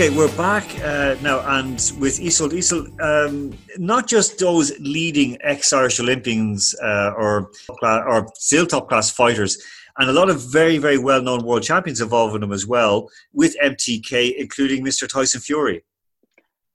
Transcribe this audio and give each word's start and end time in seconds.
Okay, 0.00 0.16
we're 0.16 0.34
back 0.34 0.64
uh, 0.82 1.14
now, 1.20 1.40
and 1.58 1.74
with 2.00 2.20
Iseult. 2.20 2.52
Iseult, 2.52 2.88
um, 3.02 3.54
not 3.76 4.06
just 4.06 4.38
those 4.38 4.72
leading 4.80 5.36
ex-Irish 5.42 6.00
Olympians 6.00 6.74
uh, 6.82 7.12
or 7.18 7.50
or 7.82 8.26
still 8.36 8.64
top 8.64 8.88
class 8.88 9.10
fighters, 9.10 9.62
and 9.98 10.08
a 10.08 10.12
lot 10.14 10.30
of 10.30 10.40
very 10.50 10.78
very 10.78 10.96
well 10.96 11.20
known 11.20 11.44
world 11.44 11.64
champions 11.64 12.00
involved 12.00 12.34
in 12.34 12.40
them 12.40 12.50
as 12.50 12.66
well, 12.66 13.10
with 13.34 13.54
MTK, 13.62 14.36
including 14.38 14.82
Mr. 14.82 15.06
Tyson 15.06 15.42
Fury. 15.42 15.84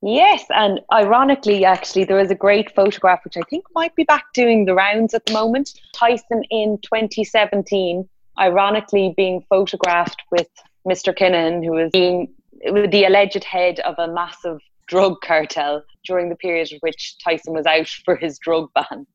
Yes, 0.04 0.46
and 0.52 0.82
ironically, 0.94 1.66
actually, 1.66 2.04
there 2.04 2.20
is 2.20 2.30
a 2.30 2.36
great 2.36 2.76
photograph 2.76 3.22
which 3.26 3.38
I 3.38 3.42
think 3.50 3.66
might 3.74 3.96
be 3.96 4.04
back 4.04 4.26
doing 4.36 4.66
the 4.66 4.76
rounds 4.76 5.16
at 5.16 5.26
the 5.26 5.34
moment. 5.34 5.72
Tyson 5.96 6.44
in 6.52 6.78
2017, 6.84 8.08
ironically 8.38 9.16
being 9.18 9.44
photographed 9.50 10.22
with 10.30 10.50
Mr. 10.88 11.12
Kinahan, 11.12 11.66
who 11.66 11.72
was 11.72 11.90
being 11.92 12.35
the 12.64 13.06
alleged 13.06 13.44
head 13.44 13.80
of 13.82 13.96
a 13.98 14.12
massive 14.12 14.60
drug 14.88 15.16
cartel 15.22 15.84
during 16.06 16.30
the 16.30 16.36
period 16.36 16.72
in 16.72 16.80
which 16.80 17.18
Tyson 17.24 17.54
was 17.54 17.66
out 17.66 17.88
for 18.06 18.16
his 18.16 18.40
drug 18.40 18.70
ban. 18.74 19.06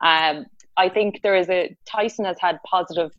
Um, 0.00 0.46
I 0.76 0.88
think 0.88 1.22
there 1.22 1.36
is 1.36 1.48
a 1.48 1.76
Tyson 1.86 2.24
has 2.24 2.36
had 2.40 2.58
positive 2.64 3.12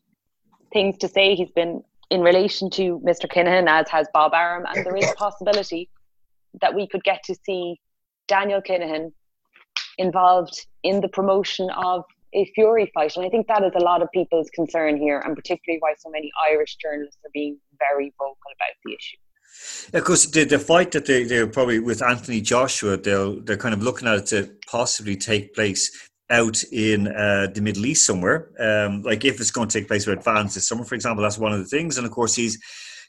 things 0.74 0.98
to 1.00 1.08
say. 1.08 1.36
He's 1.36 1.52
been 1.52 1.84
in 2.10 2.22
relation 2.22 2.70
to 2.72 3.00
Mr. 3.00 3.32
Kinahan, 3.32 3.68
as 3.68 3.90
has 3.90 4.08
Bob 4.14 4.34
Arum, 4.34 4.66
and 4.68 4.86
there 4.86 4.96
is 4.96 5.10
a 5.10 5.16
possibility 5.16 5.90
that 6.62 6.76
we 6.76 6.88
could 6.88 7.04
get 7.04 7.24
to 7.24 7.36
see 7.46 7.80
Daniel 8.28 8.62
Kinahan 8.62 9.12
involved 9.98 10.68
in 10.84 11.02
the 11.02 11.08
promotion 11.08 11.70
of 11.72 12.04
a 12.34 12.46
Fury 12.54 12.92
fight. 12.94 13.16
And 13.16 13.26
I 13.26 13.30
think 13.30 13.48
that 13.48 13.64
is 13.64 13.72
a 13.76 13.84
lot 13.84 14.02
of 14.02 14.12
people's 14.12 14.50
concern 14.50 14.98
here, 14.98 15.20
and 15.20 15.36
particularly 15.36 15.80
why 15.80 15.94
so 15.98 16.10
many 16.10 16.32
Irish 16.52 16.76
journalists 16.76 17.20
are 17.26 17.32
being 17.34 17.58
very 17.80 18.14
vocal 18.20 18.36
about 18.56 18.76
the 18.84 18.94
issue. 18.94 19.18
Of 19.94 20.04
course, 20.04 20.26
the, 20.26 20.44
the 20.44 20.60
fight 20.60 20.92
that 20.92 21.06
they, 21.06 21.24
they're 21.24 21.48
probably 21.48 21.80
with 21.80 22.02
Anthony 22.02 22.42
Joshua, 22.42 22.98
they'll, 22.98 23.40
they're 23.42 23.58
kind 23.58 23.74
of 23.74 23.84
looking 23.84 24.08
at 24.08 24.18
it 24.18 24.26
to 24.28 24.52
possibly 24.68 25.16
take 25.16 25.54
place 25.54 26.10
out 26.30 26.64
in 26.72 27.08
uh, 27.08 27.48
the 27.54 27.62
Middle 27.62 27.86
East 27.86 28.06
somewhere. 28.06 28.52
Um, 28.60 29.04
like 29.04 29.26
if 29.26 29.40
it's 29.40 29.52
going 29.52 29.68
to 29.68 29.80
take 29.80 29.88
place 29.88 30.08
with 30.08 30.20
Advance 30.20 30.56
this 30.56 30.68
summer, 30.68 30.84
for 30.84 30.96
example, 30.96 31.24
that's 31.24 31.38
one 31.38 31.54
of 31.54 31.60
the 31.60 31.66
things. 31.66 31.98
And 31.98 32.06
of 32.06 32.12
course, 32.12 32.36
he's 32.36 32.60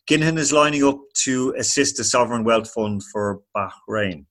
Kinahan 0.09 0.39
is 0.39 0.53
lining 0.53 0.85
up 0.85 1.01
to 1.25 1.53
assist 1.59 1.97
the 1.97 2.05
Sovereign 2.05 2.45
Wealth 2.45 2.73
Fund 2.73 3.03
for 3.13 3.41
Bahrain. 3.57 4.27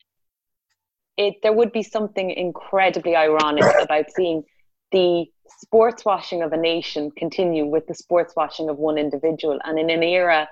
It, 1.17 1.36
there 1.43 1.52
would 1.52 1.73
be 1.73 1.83
something 1.83 2.31
incredibly 2.31 3.16
ironic 3.16 3.66
about 3.81 4.05
seeing 4.16 4.43
the 4.91 5.25
sports 5.47 6.05
washing 6.05 6.41
of 6.41 6.53
a 6.53 6.58
nation 6.58 7.11
continue 7.17 7.66
with 7.66 7.88
the 7.88 7.93
sports 7.93 8.33
washing 8.38 8.69
of 8.69 8.77
one 8.77 8.97
individual. 8.97 9.59
And 9.66 9.77
in 9.77 9.89
an 9.89 10.03
era 10.03 10.47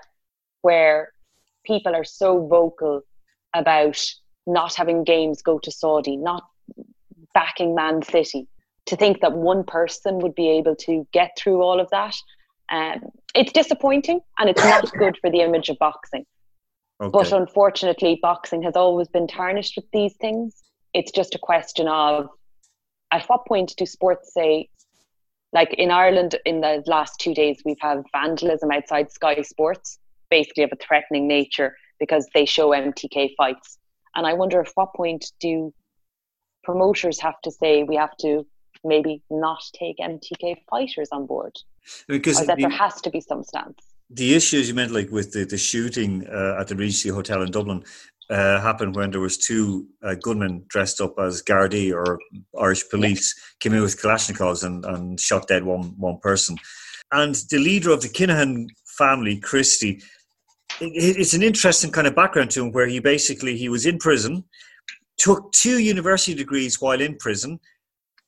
where 0.61 1.13
people 1.63 1.95
are 1.95 2.03
so 2.03 2.47
vocal 2.47 3.01
about 3.53 4.01
not 4.45 4.75
having 4.75 5.03
games 5.03 5.41
go 5.41 5.59
to 5.59 5.71
Saudi, 5.71 6.17
not 6.17 6.43
backing 7.33 7.75
Man 7.75 8.01
City, 8.01 8.47
to 8.85 8.95
think 8.95 9.21
that 9.21 9.33
one 9.33 9.63
person 9.63 10.19
would 10.19 10.35
be 10.35 10.49
able 10.49 10.75
to 10.75 11.07
get 11.13 11.31
through 11.37 11.61
all 11.61 11.79
of 11.79 11.89
that, 11.91 12.15
um, 12.69 13.01
it's 13.35 13.51
disappointing 13.51 14.19
and 14.37 14.49
it's 14.49 14.63
not 14.63 14.91
good 14.97 15.17
for 15.21 15.29
the 15.29 15.41
image 15.41 15.69
of 15.69 15.77
boxing. 15.79 16.25
Okay. 17.01 17.09
But 17.11 17.31
unfortunately, 17.31 18.19
boxing 18.21 18.61
has 18.63 18.75
always 18.75 19.07
been 19.07 19.27
tarnished 19.27 19.73
with 19.75 19.85
these 19.91 20.15
things. 20.15 20.61
It's 20.93 21.11
just 21.11 21.35
a 21.35 21.39
question 21.39 21.87
of 21.87 22.27
at 23.11 23.25
what 23.25 23.45
point 23.45 23.73
do 23.77 23.85
sports 23.85 24.33
say, 24.33 24.69
like 25.51 25.73
in 25.73 25.91
Ireland 25.91 26.35
in 26.45 26.61
the 26.61 26.83
last 26.87 27.19
two 27.19 27.33
days, 27.33 27.61
we've 27.65 27.79
had 27.79 28.03
vandalism 28.11 28.71
outside 28.71 29.11
Sky 29.11 29.41
Sports 29.41 29.99
basically 30.29 30.63
of 30.63 30.71
a 30.71 30.75
threatening 30.77 31.27
nature 31.27 31.75
because 31.99 32.27
they 32.33 32.45
show 32.45 32.69
MTK 32.69 33.33
fights. 33.37 33.77
And 34.15 34.27
I 34.27 34.33
wonder 34.33 34.61
at 34.61 34.69
what 34.75 34.93
point 34.93 35.25
do 35.39 35.73
promoters 36.63 37.19
have 37.19 37.39
to 37.43 37.51
say 37.51 37.83
we 37.83 37.95
have 37.95 38.15
to 38.17 38.45
maybe 38.83 39.21
not 39.29 39.61
take 39.73 39.97
MTK 39.97 40.57
fighters 40.69 41.09
on 41.11 41.25
board? 41.25 41.55
Because 42.07 42.41
or 42.41 42.45
that 42.45 42.57
the, 42.57 42.63
there 42.63 42.69
has 42.69 43.01
to 43.01 43.09
be 43.09 43.21
some 43.21 43.43
stance. 43.43 43.79
The 44.09 44.35
issues 44.35 44.67
you 44.67 44.75
meant, 44.75 44.91
like 44.91 45.09
with 45.09 45.31
the, 45.31 45.45
the 45.45 45.57
shooting 45.57 46.27
uh, 46.27 46.57
at 46.59 46.67
the 46.67 46.75
Regency 46.75 47.09
Hotel 47.09 47.41
in 47.41 47.51
Dublin, 47.51 47.83
uh, 48.29 48.61
happened 48.61 48.95
when 48.95 49.11
there 49.11 49.19
was 49.19 49.37
two 49.37 49.87
uh, 50.01 50.15
gunmen 50.15 50.63
dressed 50.67 51.01
up 51.01 51.19
as 51.19 51.41
Gardaí 51.41 51.93
or 51.93 52.19
Irish 52.59 52.89
police 52.89 53.35
came 53.59 53.73
in 53.73 53.81
with 53.81 54.01
Kalashnikovs 54.01 54.63
and, 54.63 54.85
and 54.85 55.19
shot 55.19 55.47
dead 55.47 55.63
one 55.63 55.93
one 55.97 56.19
person. 56.19 56.57
And 57.11 57.35
the 57.51 57.59
leader 57.59 57.91
of 57.91 58.01
the 58.01 58.09
Kinahan 58.09 58.67
family, 58.97 59.39
Christy, 59.39 60.01
it's 60.81 61.33
an 61.33 61.43
interesting 61.43 61.91
kind 61.91 62.07
of 62.07 62.15
background 62.15 62.51
to 62.51 62.63
him 62.63 62.71
where 62.71 62.87
he 62.87 62.99
basically 62.99 63.57
he 63.57 63.69
was 63.69 63.85
in 63.85 63.97
prison 63.97 64.43
took 65.17 65.51
two 65.51 65.79
university 65.79 66.33
degrees 66.33 66.81
while 66.81 66.99
in 66.99 67.15
prison 67.17 67.59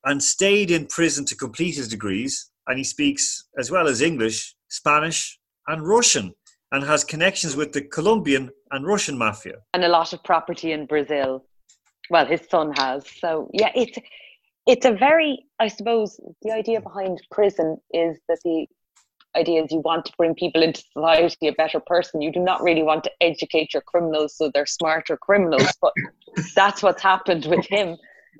and 0.05 0.21
stayed 0.21 0.71
in 0.71 0.85
prison 0.87 1.25
to 1.25 1.35
complete 1.35 1.75
his 1.75 1.87
degrees. 1.87 2.51
And 2.67 2.77
he 2.77 2.83
speaks 2.83 3.45
as 3.59 3.69
well 3.71 3.87
as 3.87 4.01
english 4.01 4.55
spanish 4.69 5.39
and 5.67 5.87
russian 5.87 6.33
and 6.71 6.83
has 6.83 7.03
connections 7.03 7.55
with 7.55 7.71
the 7.71 7.81
colombian 7.81 8.49
and 8.71 8.85
russian 8.85 9.17
mafia. 9.17 9.55
And 9.73 9.83
a 9.83 9.87
lot 9.87 10.13
of 10.13 10.23
property 10.23 10.71
in 10.71 10.85
brazil. 10.85 11.45
Well 12.09 12.25
his 12.25 12.41
son 12.49 12.73
has. 12.77 13.05
So 13.19 13.49
yeah 13.53 13.71
it's 13.75 13.97
it's 14.65 14.85
a 14.85 14.93
very 14.93 15.45
i 15.59 15.67
suppose 15.67 16.19
the 16.41 16.51
idea 16.51 16.81
behind 16.81 17.21
prison 17.31 17.77
is 17.93 18.17
that 18.27 18.39
the 18.43 18.65
idea 19.35 19.63
is 19.63 19.71
you 19.71 19.79
want 19.79 20.05
to 20.05 20.13
bring 20.17 20.35
people 20.35 20.63
into 20.63 20.83
society 20.93 21.47
a 21.47 21.53
better 21.53 21.79
person. 21.79 22.21
You 22.21 22.31
do 22.31 22.39
not 22.39 22.61
really 22.61 22.83
want 22.83 23.03
to 23.05 23.11
educate 23.21 23.73
your 23.73 23.81
criminals 23.81 24.35
so 24.35 24.51
they're 24.53 24.65
smarter 24.65 25.17
criminals, 25.17 25.67
but 25.81 25.93
that's 26.55 26.81
what's 26.81 27.03
happened 27.03 27.45
with 27.45 27.65
him. 27.65 27.97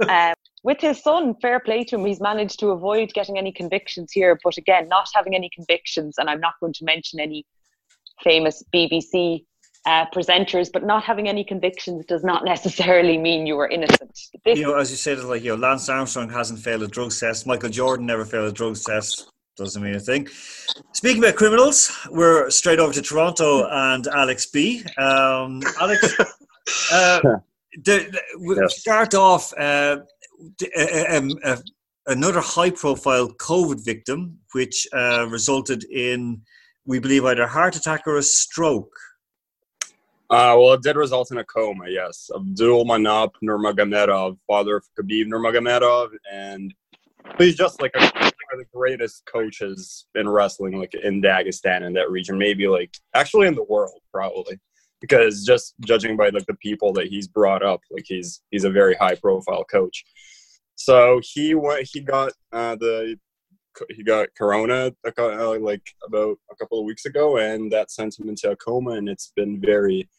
Um, 0.10 0.34
with 0.64 0.82
his 0.82 1.02
son, 1.02 1.36
fair 1.42 1.60
play 1.60 1.84
to 1.86 1.96
him, 1.96 2.06
he's 2.06 2.20
managed 2.20 2.60
to 2.60 2.70
avoid 2.70 3.14
getting 3.14 3.38
any 3.38 3.52
convictions 3.52 4.12
here. 4.12 4.38
But 4.44 4.58
again, 4.58 4.88
not 4.88 5.08
having 5.14 5.36
any 5.36 5.50
convictions, 5.54 6.16
and 6.18 6.30
I'm 6.30 6.40
not 6.40 6.54
going 6.60 6.74
to 6.74 6.84
mention 6.84 7.20
any 7.20 7.46
famous 8.24 8.64
BBC 8.74 9.46
uh, 9.86 10.06
presenters, 10.14 10.70
but 10.74 10.84
not 10.84 11.04
having 11.04 11.28
any 11.28 11.44
convictions 11.44 12.06
does 12.08 12.24
not 12.24 12.44
necessarily 12.54 13.18
mean 13.18 13.46
you 13.46 13.56
were 13.56 13.68
innocent. 13.68 14.20
This, 14.44 14.58
you 14.58 14.66
know, 14.66 14.76
as 14.76 14.90
you 14.90 14.98
said, 14.98 15.20
like 15.20 15.44
you 15.44 15.56
know, 15.56 15.68
Lance 15.68 15.88
Armstrong 15.88 16.30
hasn't 16.30 16.60
failed 16.60 16.82
a 16.82 16.88
drug 16.88 17.12
test. 17.12 17.46
Michael 17.46 17.70
Jordan 17.70 18.08
never 18.08 18.26
failed 18.26 18.50
a 18.50 18.52
drug 18.52 18.76
test 18.76 19.30
doesn't 19.58 19.82
mean 19.82 19.96
a 19.96 20.00
thing. 20.00 20.28
Speaking 20.94 21.24
about 21.24 21.36
criminals, 21.36 21.92
we're 22.10 22.50
straight 22.50 22.80
over 22.80 22.94
to 22.94 23.02
Toronto 23.02 23.68
and 23.70 24.08
Alex 24.08 24.48
B. 24.48 24.84
Um, 24.98 25.62
Alex, 25.80 26.20
uh, 26.92 27.20
the, 27.84 28.10
the, 28.40 28.58
yes. 28.62 28.80
start 28.80 29.14
off 29.14 29.54
uh, 29.58 29.98
um, 31.10 31.32
uh, 31.44 31.58
another 32.08 32.42
high-profile 32.42 33.30
COVID 33.34 33.84
victim, 33.84 34.40
which 34.54 34.88
uh, 34.94 35.28
resulted 35.30 35.84
in, 35.86 36.42
we 36.86 37.00
believe, 37.00 37.26
either 37.26 37.44
a 37.44 37.48
heart 37.48 37.76
attack 37.76 38.02
or 38.08 38.18
a 38.18 38.24
stroke. 38.24 38.94
Uh, 40.30 40.58
well, 40.58 40.74
it 40.74 40.82
did 40.82 40.96
result 40.96 41.32
in 41.32 41.38
a 41.38 41.44
coma, 41.44 41.86
yes. 41.88 42.32
Abdul 42.36 42.86
Manap 42.86 43.30
Nurmagomedov, 43.44 44.38
father 44.48 44.78
of 44.78 44.84
Khabib 45.00 45.28
Nurmagomedov, 45.28 46.10
and 46.32 46.74
he's 47.38 47.56
just 47.56 47.80
like 47.80 47.92
a 47.96 48.32
of 48.54 48.60
the 48.60 48.66
greatest 48.74 49.24
coaches 49.26 50.06
in 50.16 50.28
wrestling, 50.28 50.78
like 50.78 50.94
in 50.94 51.22
Dagestan 51.22 51.86
in 51.86 51.94
that 51.94 52.12
region, 52.12 52.38
maybe 52.38 52.68
like 52.68 52.96
actually 53.14 53.48
in 53.48 53.56
the 53.56 53.64
world, 53.64 54.00
probably. 54.14 54.60
Because 55.02 55.44
just 55.44 55.76
judging 55.82 56.18
by 56.18 56.30
like 56.30 56.46
the 56.46 56.56
people 56.56 56.94
that 56.94 57.08
he's 57.08 57.28
brought 57.28 57.64
up, 57.64 57.82
like 57.92 58.06
he's 58.08 58.42
he's 58.50 58.64
a 58.64 58.70
very 58.70 58.96
high 58.96 59.16
profile 59.16 59.64
coach. 59.66 60.04
So 60.76 61.22
he 61.24 61.54
went. 61.54 61.88
He 61.92 62.00
got 62.00 62.32
uh, 62.52 62.76
the 62.76 63.18
he 63.90 64.04
got 64.04 64.30
corona 64.38 64.94
uh, 65.06 65.60
like 65.60 65.84
about 66.08 66.38
a 66.52 66.56
couple 66.56 66.80
of 66.80 66.86
weeks 66.86 67.06
ago, 67.06 67.38
and 67.38 67.72
that 67.72 67.92
sent 67.92 68.18
him 68.18 68.30
into 68.30 68.50
a 68.52 68.56
coma. 68.56 68.92
And 68.92 69.10
it's 69.10 69.32
been 69.36 69.60
very 69.60 70.10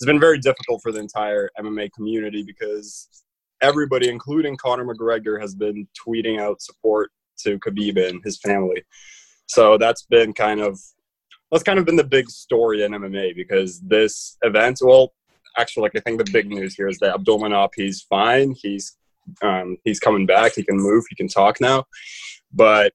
it's 0.00 0.06
been 0.06 0.20
very 0.20 0.38
difficult 0.38 0.80
for 0.82 0.92
the 0.92 1.00
entire 1.00 1.50
MMA 1.58 1.90
community 1.92 2.42
because 2.42 3.22
everybody, 3.60 4.08
including 4.08 4.56
Conor 4.56 4.86
McGregor, 4.86 5.40
has 5.40 5.54
been 5.54 5.86
tweeting 6.06 6.40
out 6.40 6.62
support 6.62 7.10
to 7.42 7.58
Khabib 7.58 8.08
and 8.08 8.22
his 8.24 8.38
family. 8.38 8.82
So 9.46 9.78
that's 9.78 10.02
been 10.04 10.32
kind 10.32 10.60
of 10.60 10.78
that's 11.50 11.64
kind 11.64 11.78
of 11.78 11.84
been 11.84 11.96
the 11.96 12.04
big 12.04 12.30
story 12.30 12.84
in 12.84 12.92
MMA 12.92 13.34
because 13.34 13.80
this 13.80 14.36
event, 14.42 14.78
well, 14.82 15.12
actually, 15.58 15.82
like 15.82 15.96
I 15.96 16.00
think 16.00 16.18
the 16.18 16.30
big 16.32 16.48
news 16.48 16.74
here 16.76 16.88
is 16.88 16.98
that 16.98 17.16
Abdulmanap 17.16 17.70
he's 17.74 18.02
fine. 18.02 18.54
He's 18.56 18.96
um, 19.42 19.76
he's 19.84 20.00
coming 20.00 20.26
back. 20.26 20.54
He 20.54 20.62
can 20.62 20.76
move. 20.76 21.04
He 21.08 21.16
can 21.16 21.28
talk 21.28 21.60
now. 21.60 21.84
But 22.52 22.92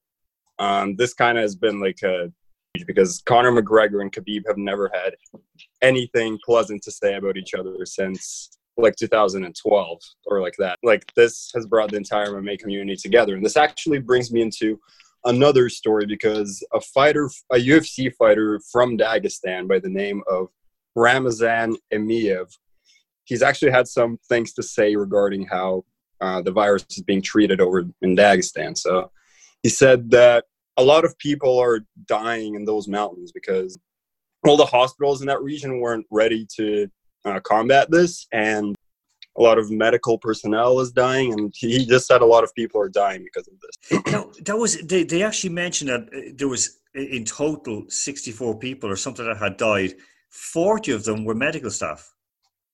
um, 0.58 0.96
this 0.96 1.14
kind 1.14 1.38
of 1.38 1.42
has 1.42 1.54
been 1.54 1.80
like 1.80 2.02
a 2.02 2.32
because 2.86 3.22
Conor 3.24 3.52
McGregor 3.52 4.02
and 4.02 4.12
Khabib 4.12 4.42
have 4.46 4.58
never 4.58 4.90
had 4.92 5.14
anything 5.82 6.38
pleasant 6.44 6.82
to 6.82 6.90
say 6.90 7.14
about 7.14 7.36
each 7.36 7.54
other 7.54 7.84
since 7.84 8.58
like 8.76 8.96
2012 8.96 9.98
or 10.26 10.40
like 10.40 10.54
that. 10.58 10.78
Like 10.82 11.12
this 11.14 11.50
has 11.54 11.66
brought 11.66 11.90
the 11.90 11.96
entire 11.96 12.28
MMA 12.28 12.58
community 12.58 12.96
together. 12.96 13.34
And 13.34 13.44
this 13.44 13.56
actually 13.56 13.98
brings 13.98 14.30
me 14.30 14.42
into 14.42 14.78
another 15.24 15.68
story 15.68 16.06
because 16.06 16.64
a 16.72 16.80
fighter, 16.80 17.30
a 17.52 17.56
UFC 17.56 18.14
fighter 18.14 18.60
from 18.70 18.96
Dagestan 18.96 19.68
by 19.68 19.78
the 19.78 19.88
name 19.88 20.22
of 20.28 20.48
Ramazan 20.94 21.76
Emeev. 21.92 22.46
He's 23.24 23.42
actually 23.42 23.72
had 23.72 23.88
some 23.88 24.18
things 24.28 24.52
to 24.54 24.62
say 24.62 24.94
regarding 24.94 25.46
how 25.46 25.84
uh, 26.20 26.42
the 26.42 26.52
virus 26.52 26.86
is 26.90 27.02
being 27.02 27.22
treated 27.22 27.60
over 27.60 27.84
in 28.02 28.16
Dagestan. 28.16 28.76
So 28.76 29.10
he 29.62 29.68
said 29.68 30.10
that 30.12 30.44
a 30.76 30.84
lot 30.84 31.04
of 31.04 31.18
people 31.18 31.58
are 31.58 31.80
dying 32.06 32.54
in 32.54 32.64
those 32.64 32.86
mountains 32.86 33.32
because 33.32 33.78
all 34.46 34.56
the 34.56 34.66
hospitals 34.66 35.20
in 35.20 35.26
that 35.26 35.42
region 35.42 35.80
weren't 35.80 36.06
ready 36.10 36.46
to 36.56 36.88
uh, 37.26 37.40
combat 37.40 37.90
this, 37.90 38.26
and 38.32 38.74
a 39.36 39.42
lot 39.42 39.58
of 39.58 39.70
medical 39.70 40.18
personnel 40.18 40.80
is 40.80 40.92
dying, 40.92 41.32
and 41.32 41.52
he 41.54 41.84
just 41.84 42.06
said 42.06 42.22
a 42.22 42.26
lot 42.26 42.44
of 42.44 42.54
people 42.54 42.80
are 42.80 42.88
dying 42.88 43.24
because 43.24 43.48
of 43.48 43.54
this. 43.60 44.12
now, 44.12 44.30
that 44.44 44.56
was 44.56 44.80
they, 44.82 45.02
they 45.02 45.22
actually 45.22 45.50
mentioned 45.50 45.90
that 45.90 46.08
uh, 46.14 46.32
there 46.36 46.48
was 46.48 46.78
in 46.94 47.24
total 47.24 47.84
64 47.88 48.58
people 48.58 48.90
or 48.90 48.96
something 48.96 49.26
that 49.26 49.36
had 49.36 49.56
died. 49.58 49.94
40 50.30 50.92
of 50.92 51.04
them 51.04 51.24
were 51.24 51.34
medical 51.34 51.70
staff. 51.70 52.10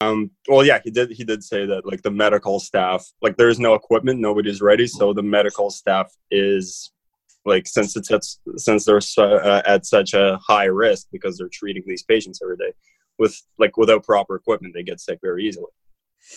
Um, 0.01 0.31
well, 0.49 0.65
yeah, 0.65 0.81
he 0.83 0.91
did. 0.91 1.11
He 1.11 1.25
did 1.25 1.45
say 1.45 1.65
that, 1.67 1.87
like 1.87 2.03
the 2.03 2.11
medical 2.11 2.59
staff, 2.61 3.09
like 3.21 3.37
there 3.37 3.49
is 3.49 3.61
no 3.61 3.75
equipment, 3.75 4.21
nobody's 4.21 4.61
ready, 4.61 4.87
so 4.87 5.13
the 5.13 5.23
medical 5.23 5.71
staff 5.71 6.13
is 6.31 6.93
like 7.45 7.67
since 7.67 7.97
it's 7.97 8.11
at, 8.11 8.23
since 8.57 8.85
they're 8.85 9.01
uh, 9.19 9.63
at 9.67 9.87
such 9.87 10.15
a 10.15 10.39
high 10.47 10.65
risk 10.65 11.09
because 11.11 11.37
they're 11.37 11.49
treating 11.53 11.83
these 11.87 12.03
patients 12.05 12.41
every 12.43 12.57
day 12.57 12.73
with 13.19 13.41
like 13.59 13.77
without 13.77 14.05
proper 14.05 14.37
equipment, 14.37 14.75
they 14.75 14.83
get 14.83 15.01
sick 15.01 15.19
very 15.23 15.47
easily. 15.47 15.67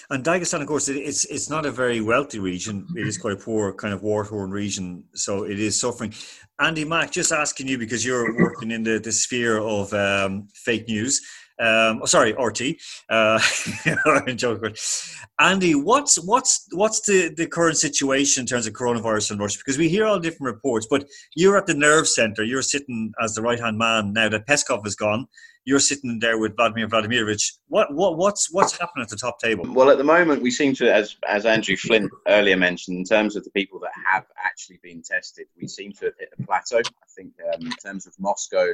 And 0.10 0.24
Dagestan, 0.24 0.62
of 0.62 0.68
course, 0.68 0.90
it's 0.90 1.26
it's 1.26 1.50
not 1.50 1.66
a 1.66 1.72
very 1.72 2.02
wealthy 2.02 2.40
region. 2.40 2.88
It 2.96 3.08
is 3.08 3.18
quite 3.18 3.34
a 3.34 3.38
poor 3.38 3.74
kind 3.74 3.94
of 3.94 4.02
war-torn 4.02 4.50
region, 4.50 5.04
so 5.14 5.44
it 5.44 5.60
is 5.60 5.80
suffering. 5.80 6.14
Andy 6.60 6.86
Mack, 6.86 7.12
just 7.12 7.32
asking 7.32 7.68
you 7.68 7.78
because 7.78 8.04
you're 8.04 8.36
working 8.42 8.72
in 8.72 8.84
the, 8.84 9.00
the 9.00 9.12
sphere 9.12 9.60
of 9.60 9.94
um, 9.94 10.48
fake 10.56 10.88
news. 10.88 11.22
Um, 11.58 12.02
oh, 12.02 12.06
sorry, 12.06 12.34
RT. 12.34 12.78
Uh, 13.10 13.40
Andy, 15.40 15.76
what's 15.76 16.18
what's 16.24 16.68
what's 16.72 17.02
the, 17.02 17.34
the 17.36 17.48
current 17.48 17.78
situation 17.78 18.42
in 18.42 18.48
terms 18.48 18.68
of 18.68 18.74
coronavirus 18.74 19.32
in 19.32 19.38
Russia? 19.38 19.60
Because 19.60 19.78
we 19.78 19.88
hear 19.88 20.06
all 20.06 20.20
different 20.20 20.54
reports, 20.54 20.88
but 20.90 21.08
you're 21.36 21.58
at 21.58 21.66
the 21.66 21.74
nerve 21.74 22.08
center. 22.08 22.44
You're 22.44 22.62
sitting 22.62 23.14
as 23.22 23.36
the 23.36 23.42
right 23.42 23.60
hand 23.60 23.78
man 23.78 24.12
now 24.14 24.30
that 24.30 24.48
Peskov 24.48 24.86
is 24.86 24.96
gone. 24.96 25.28
You're 25.64 25.80
sitting 25.80 26.20
there 26.20 26.38
with 26.38 26.56
Vladimir 26.56 26.88
Vladimirovich. 26.88 27.54
What 27.70 27.94
what 27.94 28.18
what's 28.18 28.52
what's 28.52 28.78
happening 28.78 29.04
at 29.04 29.10
the 29.10 29.16
top 29.16 29.40
table? 29.40 29.66
Well, 29.68 29.90
at 29.90 29.98
the 29.98 30.04
moment, 30.04 30.42
we 30.42 30.52
seem 30.52 30.76
to, 30.76 30.94
as 30.94 31.16
as 31.28 31.46
Andrew 31.46 31.78
Flint 31.78 32.12
earlier 32.28 32.58
mentioned, 32.58 32.98
in 32.98 33.04
terms 33.04 33.36
of 33.36 33.44
the 33.46 33.50
people 33.52 33.80
that 33.80 33.92
have 34.06 34.26
actually 34.44 34.80
been 34.84 35.02
tested, 35.02 35.48
we 35.60 35.68
seem 35.68 35.94
to 35.94 36.06
have 36.06 36.14
hit 36.20 36.30
a 36.38 36.44
plateau. 36.44 36.80
I 36.80 37.08
think 37.16 37.34
um, 37.54 37.66
in 37.66 37.72
terms 37.84 38.06
of 38.06 38.14
Moscow 38.20 38.74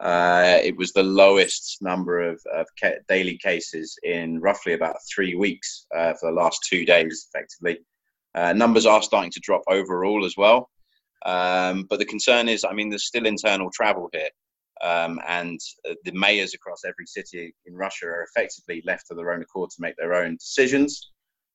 uh, 0.00 0.58
it 0.62 0.76
was 0.76 0.92
the 0.92 1.02
lowest 1.02 1.78
number 1.82 2.20
of, 2.20 2.40
of 2.54 2.66
ca- 2.80 3.00
daily 3.08 3.36
cases 3.36 3.98
in 4.02 4.40
roughly 4.40 4.72
about 4.72 4.96
three 5.14 5.34
weeks 5.34 5.86
uh, 5.94 6.14
for 6.14 6.30
the 6.30 6.36
last 6.36 6.66
two 6.68 6.86
days, 6.86 7.28
effectively. 7.28 7.78
Uh, 8.34 8.52
numbers 8.52 8.86
are 8.86 9.02
starting 9.02 9.30
to 9.30 9.40
drop 9.40 9.62
overall 9.68 10.24
as 10.24 10.36
well. 10.36 10.70
Um, 11.26 11.86
but 11.90 11.98
the 11.98 12.06
concern 12.06 12.48
is, 12.48 12.64
I 12.64 12.72
mean, 12.72 12.88
there's 12.88 13.06
still 13.06 13.26
internal 13.26 13.70
travel 13.70 14.08
here. 14.12 14.30
Um, 14.82 15.20
and 15.28 15.60
uh, 15.88 15.94
the 16.04 16.12
mayors 16.12 16.54
across 16.54 16.84
every 16.86 17.04
city 17.04 17.54
in 17.66 17.74
Russia 17.74 18.06
are 18.06 18.24
effectively 18.24 18.82
left 18.86 19.08
to 19.08 19.14
their 19.14 19.32
own 19.32 19.42
accord 19.42 19.68
to 19.70 19.82
make 19.82 19.96
their 19.98 20.14
own 20.14 20.36
decisions. 20.36 21.10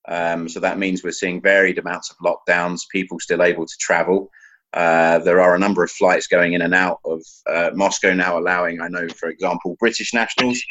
Um, 0.08 0.48
so 0.48 0.60
that 0.60 0.78
means 0.78 1.04
we're 1.04 1.12
seeing 1.12 1.42
varied 1.42 1.80
amounts 1.80 2.12
of 2.12 2.18
lockdowns, 2.18 2.82
people 2.92 3.20
still 3.20 3.42
able 3.42 3.66
to 3.66 3.78
travel. 3.80 4.30
Uh, 4.76 5.20
there 5.20 5.40
are 5.40 5.56
a 5.56 5.60
number 5.60 5.84
of 5.84 5.90
flights 5.90 6.28
going 6.28 6.52
in 6.52 6.62
and 6.62 6.76
out 6.76 7.00
of 7.06 7.24
uh, 7.50 7.72
Moscow 7.74 8.14
now, 8.14 8.38
allowing, 8.38 8.82
I 8.82 8.90
know, 8.90 9.08
for 9.08 9.30
example, 9.30 9.78
British 9.80 10.14
nationals. 10.14 10.62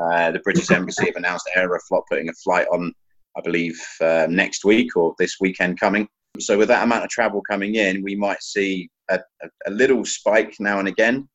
Uh, 0.00 0.30
the 0.30 0.40
British 0.40 0.70
Embassy 0.70 1.06
have 1.06 1.16
announced 1.16 1.48
Aeroflot 1.56 2.02
putting 2.10 2.28
a 2.28 2.34
flight 2.34 2.66
on, 2.70 2.92
I 3.34 3.40
believe, 3.40 3.80
uh, 4.02 4.26
next 4.28 4.66
week 4.66 4.94
or 4.94 5.14
this 5.18 5.36
weekend 5.40 5.80
coming. 5.80 6.06
So, 6.38 6.58
with 6.58 6.68
that 6.68 6.84
amount 6.84 7.04
of 7.04 7.08
travel 7.08 7.40
coming 7.48 7.76
in, 7.76 8.02
we 8.02 8.14
might 8.14 8.42
see 8.42 8.90
a, 9.08 9.20
a, 9.42 9.48
a 9.66 9.70
little 9.70 10.04
spike 10.04 10.56
now 10.60 10.78
and 10.78 10.88
again. 10.88 11.26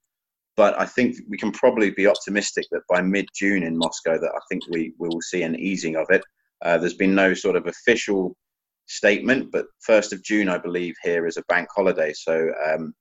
But 0.56 0.80
I 0.80 0.86
think 0.86 1.16
we 1.28 1.40
can 1.40 1.52
probably 1.52 1.90
be 1.90 2.06
optimistic 2.06 2.68
that 2.72 2.82
by 2.88 3.02
mid 3.02 3.26
June 3.34 3.64
in 3.64 3.76
Moscow, 3.76 4.20
that 4.20 4.32
I 4.36 4.40
think 4.48 4.62
we, 4.70 4.94
we 5.00 5.08
will 5.10 5.22
see 5.22 5.42
an 5.42 5.56
easing 5.56 5.96
of 5.96 6.06
it. 6.12 6.22
Uh, 6.64 6.78
there's 6.78 6.94
been 6.94 7.16
no 7.16 7.34
sort 7.34 7.56
of 7.56 7.66
official 7.66 8.36
statement, 8.92 9.52
but 9.52 9.66
1st 9.88 10.14
of 10.14 10.24
June, 10.24 10.50
I 10.50 10.58
believe, 10.58 10.96
here 11.04 11.26
is 11.28 11.38
a 11.38 11.44
bank 11.48 11.70
holiday. 11.76 12.14
So 12.14 12.52
um, 12.66 12.94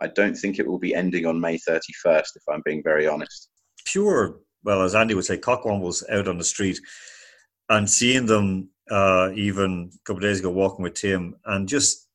I 0.00 0.08
don't 0.08 0.34
think 0.34 0.58
it 0.58 0.66
will 0.66 0.78
be 0.78 0.94
ending 0.94 1.26
on 1.26 1.40
May 1.40 1.56
31st, 1.56 2.36
if 2.36 2.42
I'm 2.50 2.62
being 2.64 2.82
very 2.82 3.06
honest. 3.06 3.48
Pure, 3.86 4.40
well, 4.64 4.82
as 4.82 4.94
Andy 4.94 5.14
would 5.14 5.24
say, 5.24 5.38
cockwombles 5.38 6.02
out 6.10 6.28
on 6.28 6.38
the 6.38 6.44
street 6.44 6.78
and 7.68 7.88
seeing 7.88 8.26
them 8.26 8.68
uh, 8.90 9.30
even 9.34 9.90
a 9.94 9.98
couple 10.04 10.20
days 10.20 10.40
ago 10.40 10.50
walking 10.50 10.82
with 10.82 10.94
Tim 10.94 11.34
and 11.44 11.68
just, 11.68 12.06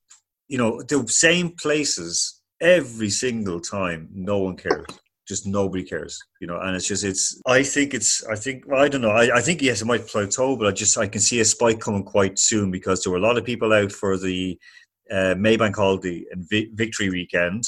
you 0.47 0.57
know, 0.57 0.81
the 0.81 1.07
same 1.07 1.51
places 1.51 2.41
every 2.61 3.09
single 3.09 3.59
time, 3.59 4.09
no 4.13 4.39
one 4.39 4.57
cares 4.57 4.85
just 5.27 5.47
nobody 5.47 5.83
cares, 5.83 6.19
you 6.41 6.47
know. 6.47 6.59
And 6.59 6.75
it's 6.75 6.87
just 6.87 7.03
it's. 7.03 7.41
I 7.45 7.63
think 7.63 7.93
it's. 7.93 8.23
I 8.25 8.35
think 8.35 8.65
well, 8.67 8.81
I 8.81 8.87
don't 8.87 9.01
know. 9.01 9.11
I, 9.11 9.37
I 9.37 9.41
think 9.41 9.61
yes, 9.61 9.81
it 9.81 9.85
might 9.85 10.07
plateau, 10.07 10.55
but 10.55 10.67
I 10.67 10.71
just 10.71 10.97
I 10.97 11.07
can 11.07 11.21
see 11.21 11.39
a 11.39 11.45
spike 11.45 11.79
coming 11.79 12.03
quite 12.03 12.39
soon 12.39 12.71
because 12.71 13.03
there 13.03 13.11
were 13.11 13.19
a 13.19 13.21
lot 13.21 13.37
of 13.37 13.45
people 13.45 13.73
out 13.73 13.91
for 13.91 14.17
the 14.17 14.59
uh, 15.11 15.35
Maybank 15.35 15.75
holiday 15.75 16.25
and 16.31 16.47
vi- 16.49 16.71
Victory 16.73 17.09
weekend. 17.09 17.63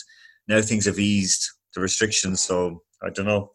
Now 0.48 0.62
things 0.62 0.86
have 0.86 1.00
eased 1.00 1.50
the 1.74 1.81
restrictions, 1.81 2.42
so 2.42 2.81
I 3.04 3.10
don't 3.10 3.25
know. 3.25 3.52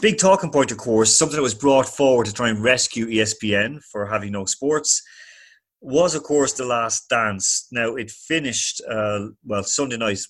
Big 0.00 0.18
talking 0.18 0.50
point, 0.50 0.70
of 0.70 0.78
course, 0.78 1.14
something 1.14 1.36
that 1.36 1.42
was 1.42 1.54
brought 1.54 1.86
forward 1.86 2.26
to 2.26 2.32
try 2.32 2.48
and 2.48 2.62
rescue 2.62 3.06
ESPN 3.06 3.80
for 3.90 4.06
having 4.06 4.32
no 4.32 4.44
sports 4.44 5.02
was, 5.80 6.14
of 6.14 6.22
course, 6.22 6.52
the 6.52 6.64
last 6.64 7.08
dance. 7.08 7.68
Now 7.70 7.94
it 7.96 8.10
finished 8.10 8.82
uh, 8.88 9.28
well 9.44 9.62
Sunday 9.62 9.96
night 9.96 10.20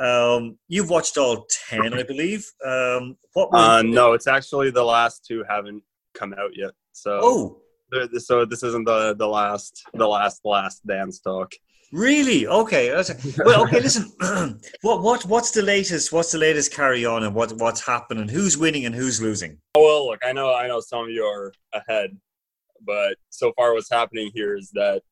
um, 0.00 0.58
you've 0.68 0.90
watched 0.90 1.16
all 1.16 1.46
ten, 1.68 1.94
I 1.94 2.02
believe. 2.02 2.46
Um, 2.64 3.16
what? 3.32 3.48
Uh, 3.52 3.82
no, 3.82 4.12
it's 4.12 4.26
actually 4.26 4.70
the 4.70 4.84
last 4.84 5.24
two 5.26 5.44
haven't 5.48 5.82
come 6.14 6.34
out 6.34 6.50
yet. 6.54 6.72
So 6.92 7.20
oh, 7.22 7.60
so 8.18 8.44
this 8.44 8.62
isn't 8.62 8.84
the 8.84 9.14
the 9.14 9.26
last 9.26 9.84
the 9.94 10.06
last 10.06 10.40
last 10.44 10.86
dance 10.86 11.20
talk. 11.20 11.52
Really? 11.92 12.46
Okay. 12.46 12.90
Well, 13.38 13.62
okay. 13.62 13.80
Listen, 13.80 14.12
what 14.82 15.02
what 15.02 15.24
what's 15.24 15.52
the 15.52 15.62
latest? 15.62 16.12
What's 16.12 16.32
the 16.32 16.38
latest 16.38 16.72
carry 16.72 17.06
on, 17.06 17.22
and 17.22 17.34
what 17.34 17.52
what's 17.52 17.84
happening? 17.84 18.28
Who's 18.28 18.58
winning 18.58 18.86
and 18.86 18.94
who's 18.94 19.20
losing? 19.20 19.58
Oh, 19.74 19.82
well, 19.82 20.06
look, 20.08 20.20
I 20.26 20.32
know 20.32 20.52
I 20.54 20.66
know 20.66 20.80
some 20.80 21.04
of 21.04 21.10
you 21.10 21.24
are 21.24 21.52
ahead, 21.72 22.10
but 22.84 23.16
so 23.30 23.52
far 23.56 23.72
what's 23.72 23.90
happening 23.90 24.30
here 24.34 24.56
is 24.56 24.70
that 24.74 25.02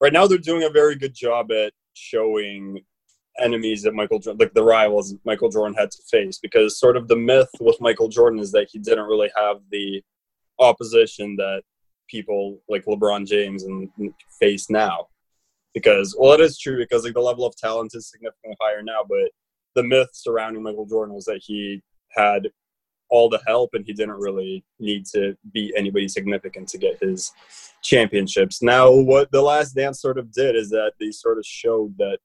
right 0.00 0.12
now 0.12 0.26
they're 0.26 0.38
doing 0.38 0.62
a 0.64 0.70
very 0.70 0.94
good 0.94 1.14
job 1.14 1.50
at 1.50 1.72
showing 1.94 2.80
enemies 3.38 3.82
that 3.82 3.94
Michael 3.94 4.18
Jordan, 4.18 4.38
like 4.38 4.54
the 4.54 4.62
rivals 4.62 5.14
Michael 5.24 5.50
Jordan 5.50 5.76
had 5.76 5.90
to 5.90 6.02
face, 6.10 6.38
because 6.38 6.78
sort 6.78 6.96
of 6.96 7.08
the 7.08 7.16
myth 7.16 7.50
with 7.60 7.80
Michael 7.80 8.08
Jordan 8.08 8.38
is 8.38 8.52
that 8.52 8.68
he 8.70 8.78
didn't 8.78 9.06
really 9.06 9.30
have 9.36 9.58
the 9.70 10.02
opposition 10.58 11.36
that 11.36 11.62
people 12.08 12.60
like 12.68 12.84
LeBron 12.84 13.26
James 13.26 13.64
and 13.64 13.90
face 14.40 14.70
now. 14.70 15.06
Because 15.74 16.16
well, 16.18 16.32
it 16.32 16.40
is 16.40 16.58
true 16.58 16.78
because 16.78 17.04
like 17.04 17.14
the 17.14 17.20
level 17.20 17.44
of 17.44 17.56
talent 17.56 17.92
is 17.94 18.10
significantly 18.10 18.56
higher 18.60 18.82
now, 18.82 19.04
but 19.08 19.30
the 19.74 19.82
myth 19.82 20.08
surrounding 20.12 20.62
Michael 20.62 20.86
Jordan 20.86 21.14
was 21.14 21.26
that 21.26 21.42
he 21.44 21.82
had 22.10 22.48
all 23.10 23.28
the 23.28 23.40
help 23.46 23.70
and 23.74 23.84
he 23.86 23.92
didn't 23.92 24.18
really 24.18 24.64
need 24.78 25.06
to 25.06 25.36
beat 25.52 25.72
anybody 25.76 26.08
significant 26.08 26.68
to 26.68 26.78
get 26.78 26.98
his 27.00 27.32
championships. 27.82 28.62
Now, 28.62 28.90
what 28.90 29.30
the 29.30 29.42
last 29.42 29.74
dance 29.74 30.00
sort 30.00 30.18
of 30.18 30.32
did 30.32 30.56
is 30.56 30.70
that 30.70 30.92
they 31.00 31.10
sort 31.10 31.38
of 31.38 31.46
showed 31.46 31.96
that 31.98 32.18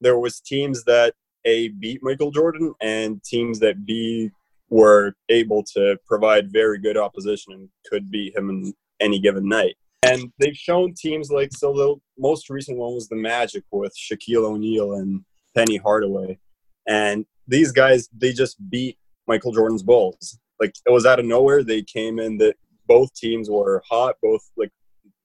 there 0.00 0.18
was 0.18 0.40
teams 0.40 0.84
that 0.84 1.14
a 1.44 1.68
beat 1.68 2.00
Michael 2.02 2.30
Jordan 2.30 2.74
and 2.80 3.22
teams 3.22 3.58
that 3.60 3.84
b 3.84 4.30
were 4.70 5.14
able 5.28 5.62
to 5.62 5.96
provide 6.06 6.52
very 6.52 6.78
good 6.78 6.96
opposition 6.96 7.52
and 7.52 7.68
could 7.88 8.10
beat 8.10 8.36
him 8.36 8.50
in 8.50 8.74
any 9.00 9.20
given 9.20 9.48
night. 9.48 9.76
And 10.02 10.32
they've 10.38 10.56
shown 10.56 10.94
teams 10.94 11.30
like 11.30 11.50
so. 11.52 11.72
The 11.72 11.94
most 12.18 12.50
recent 12.50 12.78
one 12.78 12.94
was 12.94 13.08
the 13.08 13.16
Magic 13.16 13.64
with 13.70 13.94
Shaquille 13.96 14.44
O'Neal 14.44 14.94
and 14.94 15.24
Penny 15.56 15.78
Hardaway, 15.78 16.38
and 16.86 17.24
these 17.48 17.72
guys 17.72 18.08
they 18.16 18.32
just 18.32 18.56
beat 18.70 18.98
Michael 19.26 19.52
Jordan's 19.52 19.82
Bulls. 19.82 20.38
Like 20.60 20.74
it 20.86 20.92
was 20.92 21.06
out 21.06 21.20
of 21.20 21.24
nowhere. 21.24 21.62
They 21.62 21.82
came 21.82 22.18
in 22.18 22.36
that 22.38 22.56
both 22.86 23.14
teams 23.14 23.48
were 23.48 23.82
hot. 23.88 24.16
Both 24.22 24.42
like 24.56 24.72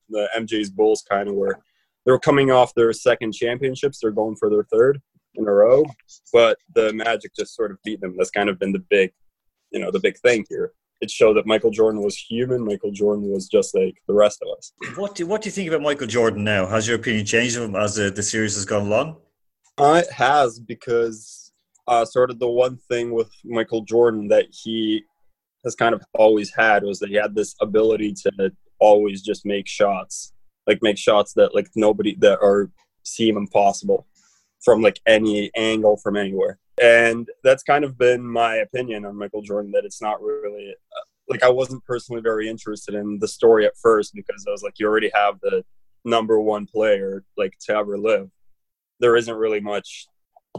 the 0.07 0.29
MJ's 0.37 0.69
Bulls 0.69 1.03
kind 1.09 1.27
of 1.27 1.35
were 1.35 1.59
they 2.05 2.11
were 2.11 2.19
coming 2.19 2.51
off 2.51 2.73
their 2.73 2.93
second 2.93 3.33
championships. 3.33 3.99
They're 4.01 4.11
going 4.11 4.35
for 4.35 4.49
their 4.49 4.63
third 4.71 4.99
in 5.35 5.47
a 5.47 5.51
row, 5.51 5.85
but 6.33 6.57
the 6.73 6.93
Magic 6.93 7.31
just 7.35 7.55
sort 7.55 7.71
of 7.71 7.77
beat 7.83 8.01
them. 8.01 8.15
That's 8.17 8.31
kind 8.31 8.49
of 8.49 8.59
been 8.59 8.71
the 8.71 8.83
big, 8.89 9.11
you 9.71 9.79
know, 9.79 9.91
the 9.91 9.99
big 9.99 10.17
thing 10.19 10.45
here. 10.49 10.73
It 11.01 11.09
showed 11.09 11.35
that 11.37 11.45
Michael 11.45 11.71
Jordan 11.71 12.01
was 12.01 12.17
human. 12.17 12.65
Michael 12.65 12.91
Jordan 12.91 13.31
was 13.31 13.47
just 13.47 13.73
like 13.73 13.95
the 14.07 14.13
rest 14.13 14.41
of 14.41 14.57
us. 14.57 14.73
What 14.97 15.15
do 15.15 15.25
What 15.25 15.41
do 15.41 15.47
you 15.47 15.51
think 15.51 15.69
about 15.69 15.81
Michael 15.81 16.07
Jordan 16.07 16.43
now? 16.43 16.65
Has 16.65 16.87
your 16.87 16.97
opinion 16.97 17.25
changed 17.25 17.55
of 17.55 17.63
him 17.63 17.75
as 17.75 17.95
the, 17.95 18.09
the 18.09 18.23
series 18.23 18.55
has 18.55 18.65
gone 18.65 18.87
along? 18.87 19.17
Uh, 19.77 20.01
it 20.03 20.11
has 20.11 20.59
because 20.59 21.53
uh, 21.87 22.03
sort 22.03 22.29
of 22.29 22.39
the 22.39 22.49
one 22.49 22.77
thing 22.89 23.11
with 23.11 23.31
Michael 23.45 23.81
Jordan 23.81 24.27
that 24.27 24.47
he 24.51 25.03
has 25.63 25.75
kind 25.75 25.95
of 25.95 26.03
always 26.13 26.53
had 26.53 26.83
was 26.83 26.99
that 26.99 27.09
he 27.09 27.15
had 27.15 27.33
this 27.33 27.55
ability 27.61 28.13
to 28.13 28.51
always 28.79 29.21
just 29.21 29.45
make 29.45 29.67
shots, 29.67 30.33
like 30.69 30.81
make 30.81 30.97
shots 30.97 31.33
that 31.33 31.53
like 31.53 31.67
nobody 31.75 32.15
that 32.19 32.39
are 32.41 32.69
seem 33.03 33.35
impossible 33.35 34.05
from 34.61 34.81
like 34.81 34.99
any 35.05 35.51
angle 35.55 35.97
from 35.97 36.15
anywhere. 36.15 36.59
And 36.81 37.27
that's 37.43 37.63
kind 37.63 37.83
of 37.83 37.97
been 37.97 38.25
my 38.25 38.55
opinion 38.57 39.03
on 39.05 39.17
Michael 39.17 39.41
Jordan 39.41 39.71
that 39.71 39.83
it's 39.83 40.01
not 40.01 40.21
really 40.21 40.73
uh, 40.95 41.05
like 41.27 41.43
I 41.43 41.49
wasn't 41.49 41.83
personally 41.85 42.21
very 42.21 42.47
interested 42.47 42.95
in 42.95 43.19
the 43.19 43.27
story 43.27 43.65
at 43.65 43.77
first 43.81 44.13
because 44.13 44.45
I 44.47 44.51
was 44.51 44.63
like, 44.63 44.75
you 44.77 44.87
already 44.87 45.11
have 45.13 45.39
the 45.41 45.65
number 46.05 46.39
one 46.39 46.65
player 46.65 47.23
like 47.35 47.53
to 47.65 47.75
ever 47.75 47.97
live. 47.97 48.29
There 48.99 49.15
isn't 49.15 49.35
really 49.35 49.59
much, 49.59 50.07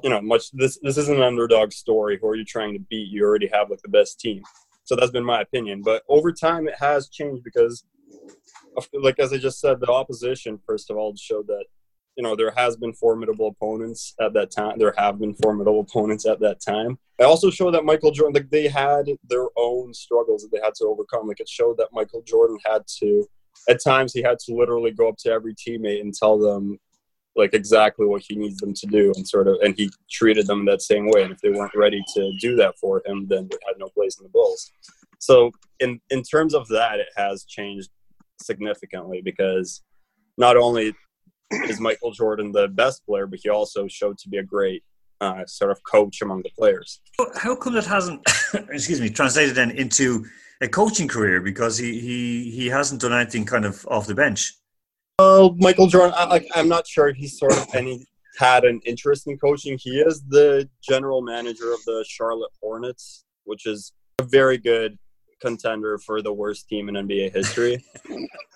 you 0.02 0.10
know, 0.10 0.20
much. 0.20 0.50
This 0.52 0.78
this 0.82 0.98
isn't 0.98 1.16
an 1.16 1.22
underdog 1.22 1.72
story. 1.72 2.18
Who 2.20 2.28
are 2.28 2.36
you 2.36 2.44
trying 2.44 2.74
to 2.74 2.80
beat? 2.90 3.08
You 3.08 3.24
already 3.24 3.48
have 3.52 3.70
like 3.70 3.82
the 3.82 3.88
best 3.88 4.20
team. 4.20 4.42
So 4.84 4.96
that's 4.96 5.12
been 5.12 5.24
my 5.24 5.40
opinion. 5.40 5.82
But 5.82 6.02
over 6.08 6.32
time, 6.32 6.66
it 6.66 6.74
has 6.80 7.08
changed 7.08 7.44
because, 7.44 7.84
like 8.94 9.18
as 9.18 9.32
I 9.32 9.38
just 9.38 9.60
said, 9.60 9.80
the 9.80 9.90
opposition 9.90 10.58
first 10.66 10.90
of 10.90 10.96
all 10.96 11.14
showed 11.16 11.46
that 11.48 11.64
you 12.16 12.22
know 12.22 12.36
there 12.36 12.52
has 12.56 12.76
been 12.76 12.92
formidable 12.92 13.48
opponents 13.48 14.14
at 14.20 14.32
that 14.34 14.50
time 14.50 14.78
there 14.78 14.94
have 14.98 15.18
been 15.18 15.34
formidable 15.34 15.80
opponents 15.80 16.26
at 16.26 16.40
that 16.40 16.60
time. 16.60 16.98
It 17.18 17.24
also 17.24 17.50
showed 17.50 17.74
that 17.74 17.84
michael 17.84 18.10
jordan 18.10 18.34
like 18.34 18.50
they 18.50 18.68
had 18.68 19.06
their 19.28 19.46
own 19.56 19.94
struggles 19.94 20.42
that 20.42 20.50
they 20.52 20.60
had 20.62 20.74
to 20.76 20.86
overcome. 20.86 21.28
Like 21.28 21.40
it 21.40 21.48
showed 21.48 21.76
that 21.78 21.88
michael 21.92 22.22
jordan 22.22 22.58
had 22.64 22.82
to 22.98 23.24
at 23.68 23.82
times 23.82 24.12
he 24.12 24.22
had 24.22 24.38
to 24.40 24.54
literally 24.54 24.90
go 24.90 25.08
up 25.08 25.16
to 25.18 25.30
every 25.30 25.54
teammate 25.54 26.00
and 26.00 26.14
tell 26.14 26.38
them 26.38 26.78
like 27.36 27.54
exactly 27.54 28.06
what 28.06 28.22
he 28.26 28.34
needs 28.36 28.56
them 28.56 28.74
to 28.74 28.86
do 28.86 29.12
and 29.16 29.26
sort 29.26 29.46
of 29.46 29.56
and 29.62 29.74
he 29.76 29.90
treated 30.10 30.46
them 30.46 30.64
that 30.66 30.82
same 30.82 31.10
way. 31.10 31.22
And 31.22 31.32
if 31.32 31.40
they 31.40 31.50
weren't 31.50 31.74
ready 31.74 32.02
to 32.14 32.32
do 32.40 32.56
that 32.56 32.76
for 32.78 33.02
him 33.06 33.26
then 33.28 33.48
they 33.50 33.58
had 33.66 33.78
no 33.78 33.88
place 33.88 34.18
in 34.18 34.24
the 34.24 34.30
bulls. 34.30 34.70
So 35.18 35.52
in 35.78 36.00
in 36.10 36.22
terms 36.22 36.54
of 36.54 36.66
that 36.68 36.98
it 36.98 37.08
has 37.16 37.44
changed 37.44 37.90
significantly 38.40 39.20
because 39.22 39.82
not 40.36 40.56
only 40.56 40.94
is 41.50 41.80
Michael 41.80 42.12
Jordan 42.12 42.52
the 42.52 42.68
best 42.68 43.04
player, 43.06 43.26
but 43.26 43.40
he 43.42 43.48
also 43.48 43.86
showed 43.88 44.18
to 44.18 44.28
be 44.28 44.38
a 44.38 44.42
great 44.42 44.82
uh, 45.20 45.44
sort 45.46 45.70
of 45.70 45.82
coach 45.84 46.22
among 46.22 46.42
the 46.42 46.50
players. 46.56 47.00
How 47.36 47.54
come 47.54 47.74
that 47.74 47.86
hasn't, 47.86 48.22
excuse 48.70 49.00
me, 49.00 49.10
translated 49.10 49.54
then 49.54 49.70
into 49.72 50.24
a 50.60 50.68
coaching 50.68 51.08
career? 51.08 51.40
Because 51.40 51.76
he 51.76 52.00
he 52.00 52.50
he 52.50 52.66
hasn't 52.68 53.00
done 53.00 53.12
anything 53.12 53.44
kind 53.44 53.64
of 53.64 53.86
off 53.88 54.06
the 54.06 54.14
bench. 54.14 54.54
Well, 55.18 55.54
Michael 55.58 55.86
Jordan, 55.86 56.14
I, 56.16 56.46
I'm 56.54 56.68
not 56.68 56.86
sure 56.86 57.08
if 57.08 57.16
he's 57.16 57.38
sort 57.38 57.52
of 57.52 57.66
any 57.74 58.06
had 58.38 58.64
an 58.64 58.80
interest 58.86 59.26
in 59.26 59.36
coaching. 59.36 59.78
He 59.78 59.98
is 59.98 60.22
the 60.28 60.68
general 60.82 61.20
manager 61.20 61.72
of 61.72 61.84
the 61.84 62.04
Charlotte 62.08 62.50
Hornets, 62.62 63.24
which 63.44 63.66
is 63.66 63.92
a 64.18 64.22
very 64.22 64.56
good 64.56 64.98
contender 65.40 65.98
for 65.98 66.22
the 66.22 66.32
worst 66.32 66.68
team 66.68 66.88
in 66.88 66.94
NBA 66.94 67.34
history. 67.34 67.84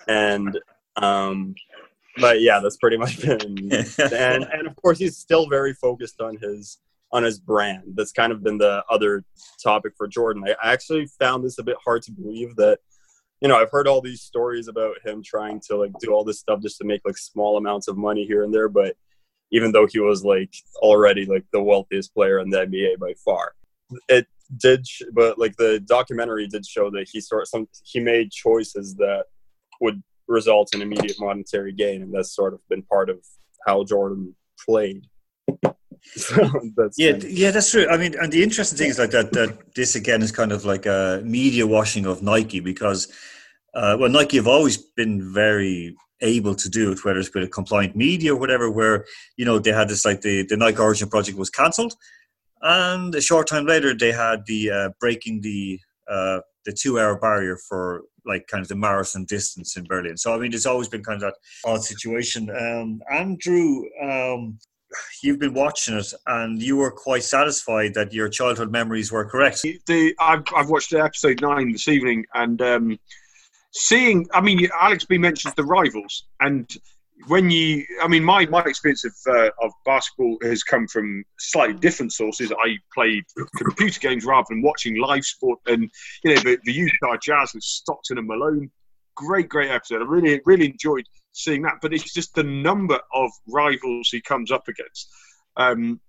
and 0.07 0.59
um, 0.95 1.55
but 2.17 2.41
yeah, 2.41 2.59
that's 2.59 2.77
pretty 2.77 2.97
much 2.97 3.21
been. 3.21 3.41
and 3.71 4.43
and 4.53 4.67
of 4.67 4.75
course, 4.77 4.99
he's 4.99 5.17
still 5.17 5.47
very 5.47 5.73
focused 5.73 6.21
on 6.21 6.37
his 6.37 6.79
on 7.11 7.23
his 7.23 7.39
brand. 7.39 7.93
That's 7.95 8.11
kind 8.11 8.31
of 8.31 8.43
been 8.43 8.57
the 8.57 8.83
other 8.89 9.23
topic 9.61 9.93
for 9.97 10.07
Jordan. 10.07 10.43
I 10.47 10.55
actually 10.73 11.07
found 11.19 11.43
this 11.43 11.59
a 11.59 11.63
bit 11.63 11.77
hard 11.83 12.01
to 12.03 12.11
believe 12.11 12.55
that. 12.57 12.79
You 13.41 13.49
know, 13.49 13.57
I've 13.57 13.69
heard 13.69 13.87
all 13.87 14.01
these 14.01 14.21
stories 14.21 14.69
about 14.69 14.95
him 15.05 15.21
trying 15.21 15.59
to 15.67 15.75
like 15.75 15.91
do 15.99 16.11
all 16.11 16.23
this 16.23 16.39
stuff 16.39 16.61
just 16.61 16.77
to 16.77 16.85
make 16.85 17.01
like 17.03 17.17
small 17.17 17.57
amounts 17.57 17.89
of 17.89 17.97
money 17.97 18.25
here 18.25 18.43
and 18.43 18.53
there, 18.53 18.69
but 18.69 18.95
even 19.51 19.71
though 19.73 19.85
he 19.85 19.99
was 19.99 20.23
like 20.23 20.53
already 20.77 21.25
like 21.25 21.43
the 21.51 21.61
wealthiest 21.61 22.13
player 22.13 22.39
in 22.39 22.49
the 22.49 22.59
NBA 22.59 22.97
by 22.97 23.13
far, 23.23 23.53
it 24.07 24.25
did. 24.57 24.85
But 25.13 25.37
like 25.37 25.55
the 25.57 25.79
documentary 25.79 26.47
did 26.47 26.65
show 26.65 26.89
that 26.91 27.07
he 27.11 27.21
sort 27.21 27.43
of 27.43 27.47
some 27.47 27.67
he 27.83 27.99
made 27.99 28.31
choices 28.31 28.95
that 28.95 29.25
would 29.81 30.01
result 30.27 30.73
in 30.73 30.81
immediate 30.81 31.19
monetary 31.19 31.73
gain, 31.73 32.01
and 32.01 32.13
that's 32.13 32.35
sort 32.35 32.53
of 32.53 32.59
been 32.69 32.83
part 32.83 33.09
of 33.09 33.19
how 33.65 33.83
Jordan 33.83 34.35
played. 34.65 35.05
so 36.15 36.49
that's 36.77 36.97
yeah, 36.97 37.15
yeah, 37.27 37.51
that's 37.51 37.71
true. 37.71 37.87
I 37.89 37.97
mean, 37.97 38.15
and 38.19 38.31
the 38.31 38.43
interesting 38.43 38.77
thing 38.77 38.89
is 38.89 38.99
like 38.99 39.11
that. 39.11 39.31
That 39.33 39.73
this 39.75 39.95
again 39.95 40.21
is 40.21 40.31
kind 40.31 40.51
of 40.51 40.65
like 40.65 40.85
a 40.85 41.21
media 41.23 41.65
washing 41.65 42.05
of 42.05 42.21
Nike 42.21 42.59
because, 42.59 43.11
uh, 43.73 43.97
well, 43.99 44.09
Nike 44.09 44.37
have 44.37 44.47
always 44.47 44.77
been 44.77 45.33
very 45.33 45.95
able 46.21 46.55
to 46.55 46.69
do 46.69 46.91
it, 46.91 47.03
whether 47.03 47.19
it's 47.19 47.33
with 47.33 47.43
a 47.43 47.47
compliant 47.47 47.95
media 47.95 48.33
or 48.33 48.39
whatever. 48.39 48.69
Where 48.69 49.05
you 49.37 49.45
know 49.45 49.57
they 49.57 49.71
had 49.71 49.89
this 49.89 50.05
like 50.05 50.21
the 50.21 50.45
the 50.45 50.57
Nike 50.57 50.77
Oregon 50.77 51.09
Project 51.09 51.37
was 51.37 51.49
cancelled, 51.49 51.95
and 52.65 53.13
a 53.13 53.21
short 53.21 53.47
time 53.47 53.65
later 53.65 53.93
they 53.93 54.11
had 54.11 54.45
the 54.47 54.71
uh, 54.71 54.89
breaking 54.99 55.41
the 55.41 55.79
uh, 56.09 56.39
the 56.65 56.73
two 56.73 56.99
hour 56.99 57.17
barrier 57.17 57.57
for 57.69 58.01
like 58.25 58.47
kind 58.47 58.61
of 58.61 58.67
the 58.67 58.75
marathon 58.75 59.23
distance 59.25 59.77
in 59.77 59.83
Berlin. 59.83 60.17
So 60.17 60.33
I 60.33 60.39
mean, 60.39 60.53
it's 60.53 60.65
always 60.65 60.89
been 60.89 61.03
kind 61.03 61.21
of 61.21 61.31
that 61.31 61.35
odd 61.69 61.83
situation. 61.83 62.49
Um, 62.49 63.01
Andrew, 63.11 63.83
um, 64.01 64.57
you've 65.21 65.39
been 65.39 65.53
watching 65.53 65.97
it, 65.97 66.11
and 66.25 66.61
you 66.61 66.77
were 66.77 66.91
quite 66.91 67.23
satisfied 67.23 67.93
that 67.93 68.13
your 68.13 68.29
childhood 68.29 68.71
memories 68.71 69.11
were 69.11 69.25
correct. 69.25 69.61
The 69.85 70.15
I've 70.19 70.43
I've 70.55 70.69
watched 70.69 70.93
episode 70.93 71.41
nine 71.41 71.71
this 71.71 71.87
evening, 71.87 72.25
and 72.33 72.61
um, 72.61 72.99
seeing. 73.73 74.27
I 74.33 74.41
mean, 74.41 74.67
Alex 74.81 75.05
B 75.05 75.19
mentions 75.19 75.53
the 75.53 75.63
rivals, 75.63 76.25
and 76.39 76.67
when 77.27 77.49
you, 77.49 77.85
I 78.01 78.07
mean, 78.07 78.23
my, 78.23 78.45
my 78.47 78.61
experience 78.61 79.05
of, 79.05 79.13
uh, 79.27 79.49
of 79.61 79.71
basketball 79.85 80.37
has 80.43 80.63
come 80.63 80.87
from 80.87 81.23
slightly 81.39 81.75
different 81.75 82.11
sources. 82.11 82.51
I 82.51 82.77
played 82.93 83.23
computer 83.57 83.99
games 83.99 84.25
rather 84.25 84.45
than 84.49 84.61
watching 84.61 84.97
live 84.97 85.25
sport, 85.25 85.59
and 85.65 85.89
you 86.23 86.35
know 86.35 86.41
the, 86.41 86.57
the 86.63 86.73
Utah 86.73 87.17
Jazz 87.21 87.53
with 87.53 87.63
Stockton 87.63 88.17
and 88.17 88.27
Malone. 88.27 88.69
Great, 89.15 89.47
great 89.47 89.71
episode. 89.71 90.01
I 90.01 90.05
really, 90.05 90.41
really 90.45 90.65
enjoyed 90.65 91.05
seeing 91.31 91.61
that. 91.61 91.75
But 91.81 91.93
it's 91.93 92.13
just 92.13 92.35
the 92.35 92.43
number 92.43 92.99
of 93.13 93.31
rivals 93.47 94.09
he 94.11 94.21
comes 94.21 94.51
up 94.51 94.67
against. 94.67 95.09
Um, 95.55 96.01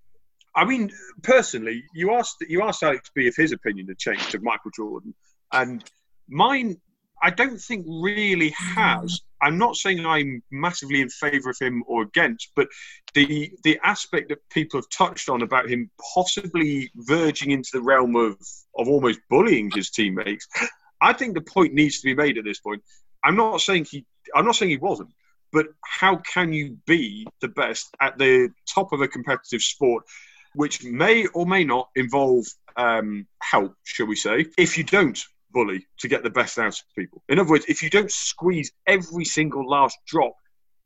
I 0.56 0.64
mean, 0.64 0.90
personally, 1.22 1.84
you 1.94 2.14
asked 2.14 2.36
you 2.48 2.62
asked 2.62 2.82
Alex 2.82 3.10
B 3.14 3.26
if 3.26 3.36
his 3.36 3.52
opinion 3.52 3.86
had 3.88 3.98
changed 3.98 4.34
of 4.34 4.42
Michael 4.42 4.72
Jordan, 4.74 5.14
and 5.52 5.84
mine 6.28 6.80
I 7.22 7.30
don't 7.30 7.60
think 7.60 7.86
really 7.88 8.50
has. 8.50 9.20
I'm 9.40 9.58
not 9.58 9.76
saying 9.76 10.04
I'm 10.04 10.42
massively 10.50 11.00
in 11.00 11.08
favour 11.08 11.50
of 11.50 11.58
him 11.60 11.82
or 11.86 12.02
against, 12.02 12.50
but 12.54 12.68
the 13.14 13.52
the 13.64 13.78
aspect 13.82 14.28
that 14.28 14.48
people 14.50 14.78
have 14.78 14.88
touched 14.90 15.28
on 15.28 15.42
about 15.42 15.68
him 15.68 15.90
possibly 16.14 16.90
verging 16.94 17.50
into 17.50 17.70
the 17.72 17.80
realm 17.80 18.16
of 18.16 18.36
of 18.76 18.88
almost 18.88 19.20
bullying 19.30 19.70
his 19.70 19.90
teammates, 19.90 20.46
I 21.00 21.12
think 21.12 21.34
the 21.34 21.40
point 21.42 21.74
needs 21.74 22.00
to 22.00 22.06
be 22.06 22.14
made 22.14 22.38
at 22.38 22.44
this 22.44 22.60
point. 22.60 22.82
I'm 23.24 23.36
not 23.36 23.60
saying 23.60 23.86
he 23.90 24.04
I'm 24.34 24.44
not 24.44 24.56
saying 24.56 24.70
he 24.70 24.76
wasn't, 24.78 25.10
but 25.52 25.66
how 25.82 26.16
can 26.16 26.52
you 26.52 26.78
be 26.86 27.26
the 27.40 27.48
best 27.48 27.88
at 28.00 28.18
the 28.18 28.50
top 28.72 28.92
of 28.92 29.00
a 29.00 29.08
competitive 29.08 29.62
sport, 29.62 30.04
which 30.54 30.84
may 30.84 31.26
or 31.28 31.46
may 31.46 31.64
not 31.64 31.88
involve 31.94 32.46
um, 32.76 33.26
help, 33.40 33.74
shall 33.84 34.06
we 34.06 34.16
say, 34.16 34.46
if 34.58 34.76
you 34.76 34.84
don't 34.84 35.22
bully 35.52 35.86
to 35.98 36.08
get 36.08 36.22
the 36.22 36.30
best 36.30 36.58
out 36.58 36.78
of 36.78 36.84
people. 36.96 37.22
In 37.28 37.38
other 37.38 37.50
words, 37.50 37.64
if 37.68 37.82
you 37.82 37.90
don't 37.90 38.10
squeeze 38.10 38.72
every 38.86 39.24
single 39.24 39.68
last 39.68 39.98
drop, 40.06 40.34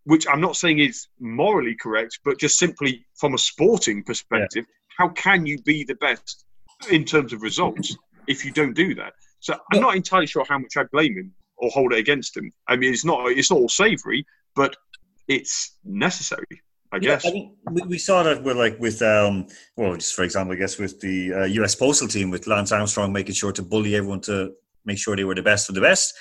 which 0.04 0.26
I'm 0.28 0.40
not 0.40 0.56
saying 0.56 0.78
is 0.78 1.08
morally 1.18 1.76
correct, 1.80 2.20
but 2.24 2.38
just 2.38 2.58
simply 2.58 3.06
from 3.14 3.34
a 3.34 3.38
sporting 3.38 4.02
perspective, 4.02 4.64
yeah. 4.66 4.96
how 4.98 5.08
can 5.10 5.46
you 5.46 5.60
be 5.62 5.84
the 5.84 5.96
best 5.96 6.44
in 6.90 7.04
terms 7.04 7.32
of 7.32 7.42
results 7.42 7.96
if 8.26 8.44
you 8.44 8.52
don't 8.52 8.74
do 8.74 8.94
that? 8.94 9.12
So 9.40 9.56
I'm 9.72 9.80
not 9.80 9.96
entirely 9.96 10.26
sure 10.26 10.44
how 10.48 10.58
much 10.58 10.76
I 10.76 10.84
blame 10.92 11.16
him 11.16 11.32
or 11.56 11.70
hold 11.70 11.92
it 11.92 11.98
against 11.98 12.36
him. 12.36 12.50
I 12.66 12.76
mean, 12.76 12.92
it's 12.92 13.04
not 13.04 13.30
it's 13.30 13.50
not 13.50 13.60
all 13.60 13.68
savoury, 13.68 14.24
but 14.54 14.76
it's 15.28 15.76
necessary. 15.84 16.62
I 16.92 16.98
guess. 16.98 17.24
Yeah, 17.24 17.30
I 17.30 17.34
mean, 17.34 17.56
we, 17.70 17.82
we 17.82 17.98
saw 17.98 18.22
that 18.24 18.42
with 18.42 18.56
like 18.56 18.78
with 18.80 19.00
um 19.02 19.46
well 19.76 19.94
just 19.94 20.14
for 20.14 20.24
example 20.24 20.54
I 20.54 20.58
guess 20.58 20.78
with 20.78 21.00
the 21.00 21.32
uh, 21.32 21.44
U.S. 21.44 21.74
postal 21.74 22.08
team 22.08 22.30
with 22.30 22.46
Lance 22.46 22.72
Armstrong 22.72 23.12
making 23.12 23.34
sure 23.34 23.52
to 23.52 23.62
bully 23.62 23.94
everyone 23.94 24.20
to 24.22 24.54
make 24.84 24.98
sure 24.98 25.14
they 25.14 25.24
were 25.24 25.34
the 25.34 25.42
best 25.42 25.68
of 25.68 25.74
the 25.74 25.80
best. 25.80 26.14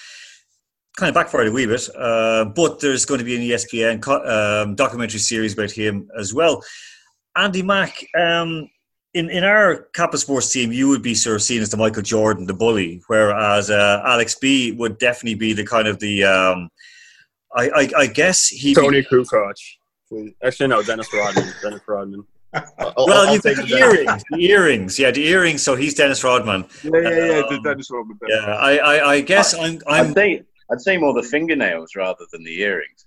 Kind 0.98 1.10
of 1.10 1.16
backfired 1.16 1.48
a 1.48 1.52
wee 1.52 1.66
bit, 1.66 1.88
uh, 1.96 2.46
but 2.46 2.80
there's 2.80 3.06
going 3.06 3.20
to 3.20 3.24
be 3.24 3.36
an 3.36 3.42
ESPN 3.42 4.02
co- 4.02 4.26
um, 4.26 4.76
documentary 4.76 5.20
series 5.20 5.54
about 5.54 5.72
him 5.72 6.10
as 6.18 6.34
well. 6.34 6.62
Andy 7.38 7.62
Mack, 7.62 8.06
um, 8.18 8.70
in 9.14 9.30
in 9.30 9.44
our 9.44 9.88
Kappa 9.94 10.18
Sports 10.18 10.52
team, 10.52 10.72
you 10.72 10.90
would 10.90 11.02
be 11.02 11.16
sort 11.16 11.38
of 11.38 11.42
seen 11.42 11.62
as 11.62 11.70
the 11.70 11.78
Michael 11.78 12.02
Jordan, 12.02 12.46
the 12.46 12.54
bully, 12.54 13.02
whereas 13.08 13.70
uh, 13.70 14.02
Alex 14.06 14.36
B 14.36 14.74
would 14.74 14.98
definitely 14.98 15.36
be 15.36 15.54
the 15.54 15.66
kind 15.66 15.88
of 15.88 16.00
the. 16.00 16.24
Um, 16.26 16.70
I, 17.56 17.70
I, 17.70 17.90
I 17.98 18.08
guess 18.08 18.48
he 18.48 18.76
Toni 18.76 19.02
Kukoč. 19.02 19.78
Actually, 20.44 20.68
no, 20.68 20.82
Dennis 20.82 21.08
Rodman. 21.13 21.54
Dennis 21.62 21.82
Rodman. 21.88 22.25
I'll, 22.54 22.94
well, 22.98 23.28
I'll 23.28 23.34
you've 23.34 23.44
got 23.44 23.56
the 23.58 23.78
earrings. 23.78 24.24
The 24.32 24.46
earrings, 24.46 24.98
yeah, 24.98 25.12
the 25.12 25.28
earrings. 25.28 25.62
So 25.62 25.75
he's 25.75 25.94
Dennis 25.94 26.24
Rodman. 26.24 26.66
Yeah, 26.84 26.92
yeah, 26.94 27.10
yeah, 27.10 27.42
um, 27.42 27.62
Dennis 27.62 27.92
Rodman. 27.92 28.18
Yeah, 28.28 28.38
I, 28.38 28.78
I, 28.78 29.10
I 29.13 29.22
guess 29.22 29.54
I, 29.54 29.66
I'm, 29.66 29.80
I'm. 29.88 30.08
I'd 30.08 30.13
say, 30.16 30.44
I'd 30.72 30.82
say 30.82 30.98
more 30.98 31.13
the 31.13 31.24
fingernails 31.24 31.96
rather 31.96 32.25
than 32.32 32.44
the 32.44 32.62
earrings. 32.62 33.06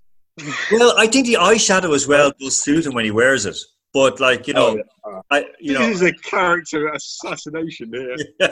Well, 0.70 0.94
I 0.96 1.08
think 1.08 1.26
the 1.26 1.34
eyeshadow 1.34 1.94
as 1.94 2.06
well 2.06 2.32
does 2.38 2.60
suit 2.60 2.86
him 2.86 2.94
when 2.94 3.04
he 3.04 3.10
wears 3.10 3.44
it. 3.46 3.58
But 3.92 4.20
like 4.20 4.46
you 4.46 4.54
know, 4.54 4.82
Oh, 5.04 5.20
I 5.30 5.46
you 5.58 5.72
this 5.72 5.80
know, 5.80 5.88
is 5.88 6.02
a 6.02 6.12
character 6.12 6.88
assassination 6.88 7.92
here. 7.92 8.16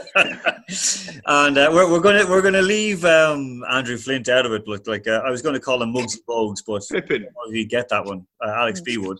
and 1.27 1.57
uh, 1.57 1.71
we're, 1.73 1.91
we're 1.91 2.01
gonna 2.01 2.27
we're 2.29 2.43
gonna 2.43 2.61
leave 2.61 3.05
um, 3.05 3.65
Andrew 3.71 3.97
Flint 3.97 4.29
out 4.29 4.47
of 4.47 4.53
it. 4.53 4.65
But 4.67 4.87
like 4.89 5.07
uh, 5.07 5.23
I 5.25 5.31
was 5.31 5.43
going 5.43 5.55
to 5.55 5.61
call 5.61 5.81
him 5.81 5.93
Muggsy 5.95 6.19
Bogues, 6.29 6.63
but 6.67 6.83
Pippen. 6.91 7.29
you 7.51 7.67
get 7.67 7.89
that 7.91 8.05
one. 8.05 8.27
Uh, 8.45 8.51
Alex 8.51 8.81
B 8.81 8.99
would. 8.99 9.19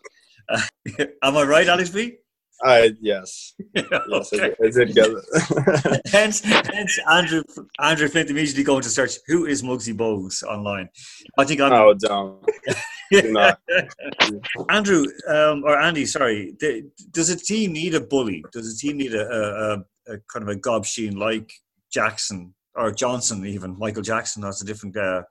Uh, 0.49 0.61
am 1.23 1.37
I 1.37 1.45
right, 1.45 1.69
Alex 1.69 1.91
B? 1.91 2.17
I 2.63 2.93
yes, 3.01 3.55
yes, 3.75 4.33
okay. 4.33 4.55
I, 4.63 4.67
I 4.67 4.71
did 4.71 4.95
get 4.95 5.09
it. 5.09 6.01
hence, 6.13 6.41
hence 6.41 6.99
Andrew 7.11 7.43
Andrew 7.79 8.09
Flint 8.09 8.29
immediately 8.29 8.65
going 8.65 8.83
to 8.83 8.91
search 8.91 9.15
who 9.27 9.47
is 9.47 9.63
Muggsy 9.63 9.97
Bogues 9.97 10.43
online. 10.43 10.89
I 11.39 11.45
think 11.45 11.61
I'm 11.61 11.73
oh, 11.73 11.95
don't. 11.95 12.47
do. 13.11 14.41
Andrew 14.69 15.05
um, 15.29 15.65
or 15.65 15.81
Andy. 15.81 16.05
Sorry, 16.05 16.55
does 17.13 17.31
a 17.31 17.37
team 17.37 17.73
need 17.73 17.95
a 17.95 18.01
bully? 18.01 18.45
Does 18.53 18.75
a 18.75 18.79
team 18.79 18.99
need 18.99 19.15
a, 19.15 19.27
a, 19.27 19.73
a, 19.73 20.15
a 20.15 20.19
kind 20.33 20.43
of 20.43 20.49
a 20.49 20.57
gobsheen 20.57 21.17
like 21.17 21.51
Jackson 21.91 22.55
or 22.75 22.91
Johnson? 22.91 23.47
Even 23.47 23.79
Michael 23.79 24.03
Jackson. 24.03 24.43
That's 24.43 24.63
a 24.63 24.67
different. 24.67 24.97
Uh, 24.97 25.23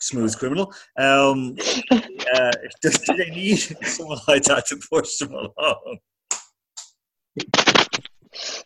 Smooth 0.00 0.36
criminal. 0.36 0.74
Um, 0.98 1.56
uh, 1.92 2.50
does, 2.82 2.98
do 2.98 3.16
they 3.16 3.30
need 3.30 3.54
someone 3.86 4.18
like 4.26 4.42
that 4.42 4.66
to 4.66 4.80
push 4.90 5.18
them 5.18 5.32
along? 5.32 5.98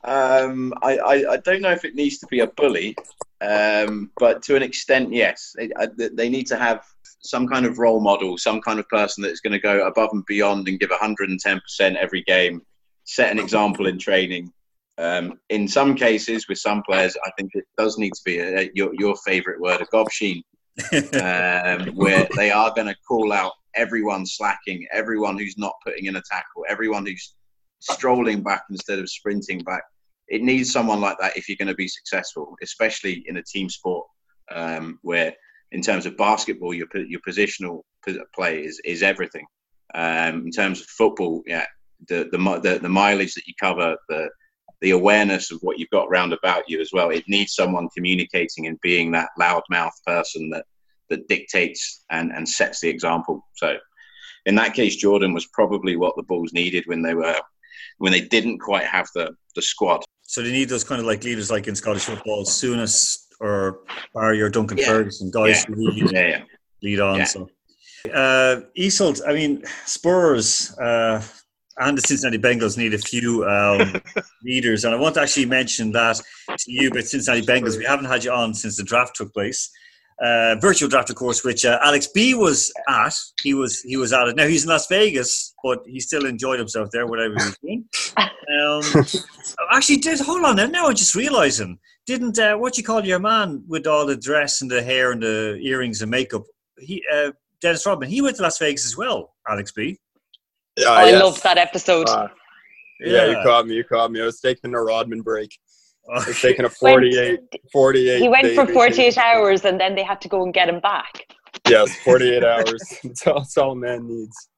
Um, 0.04 0.72
I, 0.82 0.98
I, 0.98 1.32
I 1.32 1.36
don't 1.38 1.60
know 1.60 1.72
if 1.72 1.84
it 1.84 1.94
needs 1.94 2.18
to 2.18 2.26
be 2.28 2.40
a 2.40 2.46
bully, 2.46 2.96
um, 3.40 4.10
but 4.18 4.42
to 4.44 4.56
an 4.56 4.62
extent, 4.62 5.12
yes. 5.12 5.54
They, 5.56 5.70
I, 5.76 5.88
they 5.96 6.28
need 6.28 6.46
to 6.48 6.56
have 6.56 6.84
some 7.20 7.48
kind 7.48 7.66
of 7.66 7.78
role 7.78 8.00
model, 8.00 8.38
some 8.38 8.60
kind 8.60 8.78
of 8.78 8.88
person 8.88 9.22
that's 9.22 9.40
going 9.40 9.52
to 9.52 9.58
go 9.58 9.86
above 9.86 10.10
and 10.12 10.24
beyond 10.26 10.68
and 10.68 10.78
give 10.78 10.90
110% 10.90 11.60
every 11.96 12.22
game, 12.22 12.62
set 13.04 13.32
an 13.32 13.38
example 13.38 13.86
in 13.86 13.98
training. 13.98 14.52
Um, 14.98 15.38
in 15.50 15.68
some 15.68 15.94
cases, 15.94 16.48
with 16.48 16.58
some 16.58 16.82
players, 16.82 17.16
I 17.26 17.30
think 17.36 17.50
it 17.54 17.64
does 17.76 17.98
need 17.98 18.14
to 18.14 18.22
be 18.24 18.38
a, 18.38 18.70
your, 18.74 18.94
your 18.94 19.16
favourite 19.16 19.60
word, 19.60 19.82
a 19.82 19.86
gobsheen, 19.86 20.42
um, 21.20 21.88
where 21.96 22.28
they 22.36 22.50
are 22.50 22.72
going 22.74 22.86
to 22.86 22.96
call 23.06 23.32
out 23.32 23.52
everyone 23.74 24.24
slacking, 24.24 24.86
everyone 24.92 25.36
who's 25.36 25.58
not 25.58 25.74
putting 25.84 26.06
in 26.06 26.16
a 26.16 26.22
tackle, 26.22 26.64
everyone 26.68 27.04
who's 27.04 27.34
strolling 27.80 28.42
back 28.42 28.64
instead 28.70 28.98
of 28.98 29.08
sprinting 29.08 29.60
back. 29.60 29.82
It 30.28 30.42
needs 30.42 30.72
someone 30.72 31.00
like 31.00 31.18
that 31.20 31.36
if 31.36 31.48
you're 31.48 31.56
going 31.56 31.68
to 31.68 31.74
be 31.74 31.88
successful, 31.88 32.56
especially 32.62 33.24
in 33.26 33.36
a 33.36 33.42
team 33.42 33.68
sport 33.68 34.06
um, 34.50 34.98
where, 35.02 35.32
in 35.72 35.80
terms 35.80 36.06
of 36.06 36.16
basketball, 36.16 36.74
your 36.74 36.88
your 36.94 37.20
positional 37.26 37.82
play 38.34 38.64
is, 38.64 38.80
is 38.84 39.02
everything. 39.02 39.46
Um, 39.94 40.46
in 40.46 40.50
terms 40.50 40.80
of 40.80 40.86
football, 40.86 41.42
yeah, 41.46 41.66
the, 42.08 42.28
the 42.32 42.38
the 42.38 42.78
the 42.80 42.88
mileage 42.88 43.34
that 43.34 43.46
you 43.46 43.54
cover, 43.60 43.96
the 44.08 44.28
the 44.80 44.90
awareness 44.90 45.50
of 45.50 45.58
what 45.62 45.78
you've 45.78 45.90
got 45.90 46.10
round 46.10 46.32
about 46.32 46.68
you 46.68 46.80
as 46.80 46.90
well. 46.92 47.10
It 47.10 47.24
needs 47.28 47.54
someone 47.54 47.88
communicating 47.96 48.66
and 48.66 48.80
being 48.82 49.10
that 49.12 49.30
loudmouth 49.40 49.92
person 50.06 50.50
that 50.50 50.64
that 51.08 51.28
dictates 51.28 52.04
and 52.10 52.32
and 52.32 52.48
sets 52.48 52.80
the 52.80 52.88
example. 52.88 53.46
So, 53.54 53.76
in 54.44 54.54
that 54.56 54.74
case, 54.74 54.96
Jordan 54.96 55.32
was 55.32 55.46
probably 55.46 55.96
what 55.96 56.16
the 56.16 56.24
Bulls 56.24 56.52
needed 56.52 56.84
when 56.86 57.02
they 57.02 57.14
were 57.14 57.40
when 57.98 58.12
they 58.12 58.20
didn't 58.22 58.58
quite 58.58 58.84
have 58.84 59.08
the 59.14 59.30
the 59.54 59.62
squad. 59.62 60.04
So 60.22 60.42
they 60.42 60.52
need 60.52 60.68
those 60.68 60.84
kind 60.84 61.00
of 61.00 61.06
like 61.06 61.24
leaders, 61.24 61.50
like 61.50 61.66
in 61.68 61.74
Scottish 61.76 62.04
football, 62.04 62.44
Souness 62.44 63.16
or 63.40 63.80
Barry 64.14 64.40
or 64.42 64.48
Duncan 64.50 64.78
Yeah. 64.78 64.86
Ferguson, 64.86 65.30
guys 65.30 65.64
Yeah. 65.68 65.74
who 65.74 65.86
really 65.90 66.12
Yeah, 66.14 66.28
yeah. 66.28 66.42
lead 66.82 67.00
on. 67.00 67.18
Yeah. 67.18 67.24
So, 67.24 67.48
uh, 68.12 68.60
Iseult, 68.76 69.20
I 69.26 69.32
mean, 69.32 69.62
Spurs 69.86 70.76
uh, 70.78 71.22
and 71.78 71.96
the 71.98 72.02
Cincinnati 72.02 72.38
Bengals 72.38 72.76
need 72.76 72.94
a 72.94 72.98
few 72.98 73.44
um, 73.48 74.00
leaders, 74.44 74.84
and 74.84 74.94
I 74.94 74.98
want 74.98 75.14
to 75.14 75.22
actually 75.22 75.46
mention 75.46 75.92
that 75.92 76.16
to 76.48 76.72
you 76.72 76.88
about 76.88 77.04
Cincinnati 77.04 77.46
Bengals. 77.46 77.76
We 77.78 77.84
haven't 77.84 78.06
had 78.06 78.24
you 78.24 78.32
on 78.32 78.52
since 78.54 78.76
the 78.76 78.82
draft 78.84 79.16
took 79.16 79.32
place. 79.32 79.70
Uh, 80.18 80.56
virtual 80.60 80.88
draft, 80.88 81.10
of 81.10 81.16
course, 81.16 81.44
which 81.44 81.66
uh, 81.66 81.78
Alex 81.82 82.06
B 82.06 82.34
was 82.34 82.72
at. 82.88 83.14
He 83.42 83.52
was 83.52 83.82
he 83.82 83.98
was 83.98 84.14
at 84.14 84.28
it. 84.28 84.36
Now 84.36 84.46
he's 84.46 84.64
in 84.64 84.70
Las 84.70 84.86
Vegas, 84.86 85.54
but 85.62 85.80
he 85.86 86.00
still 86.00 86.24
enjoyed 86.24 86.58
himself 86.58 86.88
there, 86.90 87.06
whatever 87.06 87.34
he 87.34 87.44
was 87.44 87.58
doing. 87.62 87.84
Um, 88.48 88.80
actually, 89.72 89.96
did 89.96 90.20
hold 90.20 90.44
on. 90.44 90.54
there. 90.54 90.68
Now 90.68 90.86
I'm 90.86 90.94
just 90.94 91.16
realizing, 91.16 91.80
didn't 92.06 92.38
uh, 92.38 92.54
what 92.56 92.78
you 92.78 92.84
call 92.84 93.04
your 93.04 93.18
man 93.18 93.64
with 93.66 93.88
all 93.88 94.06
the 94.06 94.16
dress 94.16 94.62
and 94.62 94.70
the 94.70 94.82
hair 94.82 95.10
and 95.10 95.20
the 95.20 95.58
earrings 95.60 96.00
and 96.00 96.12
makeup? 96.12 96.44
He 96.78 97.02
uh, 97.12 97.32
Dennis 97.60 97.84
Rodman. 97.84 98.08
He 98.08 98.22
went 98.22 98.36
to 98.36 98.42
Las 98.42 98.58
Vegas 98.58 98.86
as 98.86 98.96
well. 98.96 99.34
Alex 99.48 99.72
B. 99.72 99.98
Ah, 100.86 100.98
I 100.98 101.10
yes. 101.10 101.22
loved 101.22 101.42
that 101.42 101.58
episode. 101.58 102.06
Ah, 102.08 102.28
yeah. 103.00 103.26
you 103.26 103.36
caught 103.42 103.66
me. 103.66 103.74
You 103.74 103.84
caught 103.84 104.10
me. 104.10 104.22
I 104.22 104.26
was 104.26 104.40
taking 104.40 104.74
a 104.74 104.80
Rodman 104.80 105.22
break. 105.22 105.50
I 106.12 106.24
was 106.26 106.40
taking 106.40 106.64
a 106.64 106.68
Went- 106.68 106.76
48, 106.76 107.40
48 107.72 108.20
he 108.20 108.28
went 108.28 108.42
day 108.44 108.54
for 108.54 108.66
48 108.66 108.96
vacation. 108.96 109.22
hours 109.24 109.64
and 109.64 109.80
then 109.80 109.94
they 109.94 110.02
had 110.04 110.20
to 110.22 110.28
go 110.28 110.42
and 110.42 110.52
get 110.54 110.68
him 110.68 110.80
back. 110.80 111.26
Yes, 111.68 111.94
48 112.04 112.44
hours. 112.52 112.82
That's 113.04 113.26
all, 113.26 113.38
that's 113.40 113.56
all 113.58 113.74
man 113.74 114.06
needs. 114.06 114.48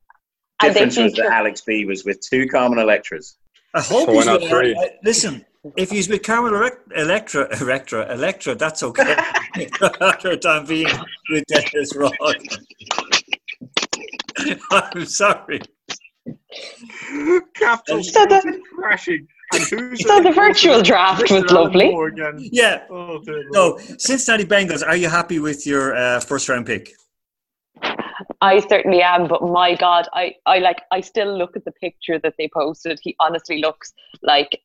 And 0.60 0.74
they 0.74 0.80
Difference 0.86 0.96
was 0.98 1.12
that 1.14 1.26
Alex 1.26 1.60
B 1.62 1.84
was 1.84 2.04
with 2.04 2.20
two 2.20 2.46
Carmen 2.48 2.78
Electras. 2.80 3.36
I 3.74 3.80
hope 3.80 4.06
So 4.08 4.12
he's 4.12 4.26
with, 4.26 4.48
three? 4.48 4.74
uh, 4.74 4.88
listen, 5.04 5.44
if 5.76 5.90
he's 5.90 6.08
with 6.08 6.22
Carmen 6.22 6.52
Elec- 6.52 6.78
Electra, 6.96 7.48
Electra, 7.60 8.12
Electra, 8.12 8.54
that's 8.56 8.82
okay. 8.82 9.14
After 10.00 10.30
a 10.32 10.36
time 10.36 10.66
being 10.66 10.88
with 11.30 11.44
Dennis 11.46 11.94
Rodman. 11.94 12.42
I'm 14.70 15.04
sorry. 15.06 15.60
Capital 17.54 18.02
So 18.02 18.26
the- 18.26 18.60
crashing. 18.74 19.26
And 19.52 19.62
who's 19.62 20.06
So 20.06 20.20
the 20.20 20.32
virtual 20.32 20.82
draft 20.82 21.30
was 21.30 21.44
lovely. 21.50 21.90
Yeah. 22.52 22.84
Oh, 22.90 23.18
dear 23.22 23.44
Lord. 23.50 23.80
So, 23.80 23.96
Cincinnati 23.98 24.44
Bengals, 24.44 24.86
are 24.86 24.96
you 24.96 25.08
happy 25.08 25.38
with 25.38 25.66
your 25.66 25.96
uh, 25.96 26.20
first 26.20 26.48
round 26.48 26.66
pick? 26.66 26.92
I 28.40 28.60
certainly 28.60 29.02
am, 29.02 29.26
but 29.26 29.42
my 29.42 29.74
God, 29.74 30.08
I, 30.12 30.34
I 30.46 30.58
like 30.58 30.82
I 30.92 31.00
still 31.00 31.36
look 31.36 31.56
at 31.56 31.64
the 31.64 31.72
picture 31.72 32.18
that 32.20 32.34
they 32.38 32.48
posted. 32.52 33.00
He 33.02 33.16
honestly 33.18 33.60
looks 33.60 33.92
like 34.22 34.60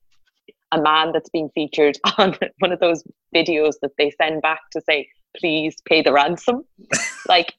a 0.72 0.82
man 0.82 1.12
that's 1.12 1.30
being 1.30 1.50
featured 1.56 1.98
on 2.18 2.36
one 2.60 2.72
of 2.72 2.80
those 2.80 3.04
videos 3.34 3.74
that 3.82 3.92
they 3.98 4.12
send 4.12 4.42
back 4.42 4.60
to 4.72 4.82
say, 4.82 5.08
please 5.38 5.76
pay 5.88 6.02
the 6.02 6.12
ransom. 6.12 6.66
like 7.28 7.54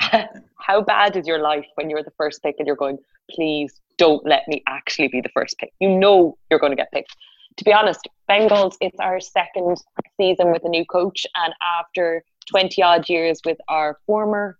how 0.58 0.82
bad 0.82 1.16
is 1.16 1.26
your 1.26 1.38
life 1.38 1.66
when 1.74 1.90
you're 1.90 2.02
the 2.02 2.12
first 2.16 2.42
pick 2.42 2.56
and 2.58 2.66
you're 2.66 2.76
going, 2.76 2.98
please 3.30 3.80
don't 3.98 4.26
let 4.26 4.42
me 4.48 4.62
actually 4.66 5.08
be 5.08 5.20
the 5.20 5.28
first 5.34 5.56
pick. 5.58 5.72
You 5.80 5.88
know 5.88 6.36
you're 6.50 6.60
going 6.60 6.72
to 6.72 6.76
get 6.76 6.92
picked. 6.92 7.14
To 7.58 7.64
be 7.64 7.72
honest, 7.72 8.00
Bengals, 8.28 8.74
it's 8.80 8.98
our 8.98 9.20
second 9.20 9.76
season 10.20 10.50
with 10.50 10.64
a 10.64 10.68
new 10.68 10.84
coach, 10.84 11.24
and 11.36 11.54
after 11.78 12.24
20 12.50 12.82
odd 12.82 13.08
years 13.08 13.40
with 13.44 13.58
our 13.68 13.98
former 14.06 14.58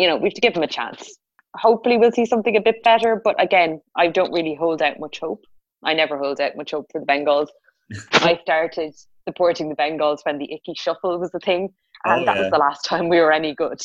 you 0.00 0.06
know, 0.06 0.16
we 0.16 0.28
have 0.28 0.34
to 0.34 0.40
give 0.40 0.56
him 0.56 0.62
a 0.62 0.66
chance. 0.66 1.18
Hopefully, 1.56 1.98
we'll 1.98 2.10
see 2.10 2.24
something 2.24 2.56
a 2.56 2.60
bit 2.60 2.82
better. 2.82 3.20
But 3.22 3.40
again, 3.42 3.82
I 3.96 4.08
don't 4.08 4.32
really 4.32 4.54
hold 4.54 4.80
out 4.80 4.98
much 4.98 5.18
hope. 5.20 5.44
I 5.84 5.92
never 5.92 6.16
hold 6.16 6.40
out 6.40 6.56
much 6.56 6.70
hope 6.70 6.86
for 6.90 7.00
the 7.00 7.06
Bengals. 7.06 7.48
I 8.12 8.38
started 8.42 8.94
supporting 9.28 9.68
the 9.68 9.76
Bengals 9.76 10.20
when 10.22 10.38
the 10.38 10.50
Ickey 10.50 10.72
Shuffle 10.74 11.18
was 11.18 11.30
a 11.34 11.40
thing, 11.40 11.68
and 12.06 12.22
Oh, 12.22 12.24
that 12.24 12.38
was 12.38 12.50
the 12.50 12.56
last 12.56 12.86
time 12.86 13.10
we 13.10 13.20
were 13.20 13.30
any 13.30 13.54
good. 13.54 13.78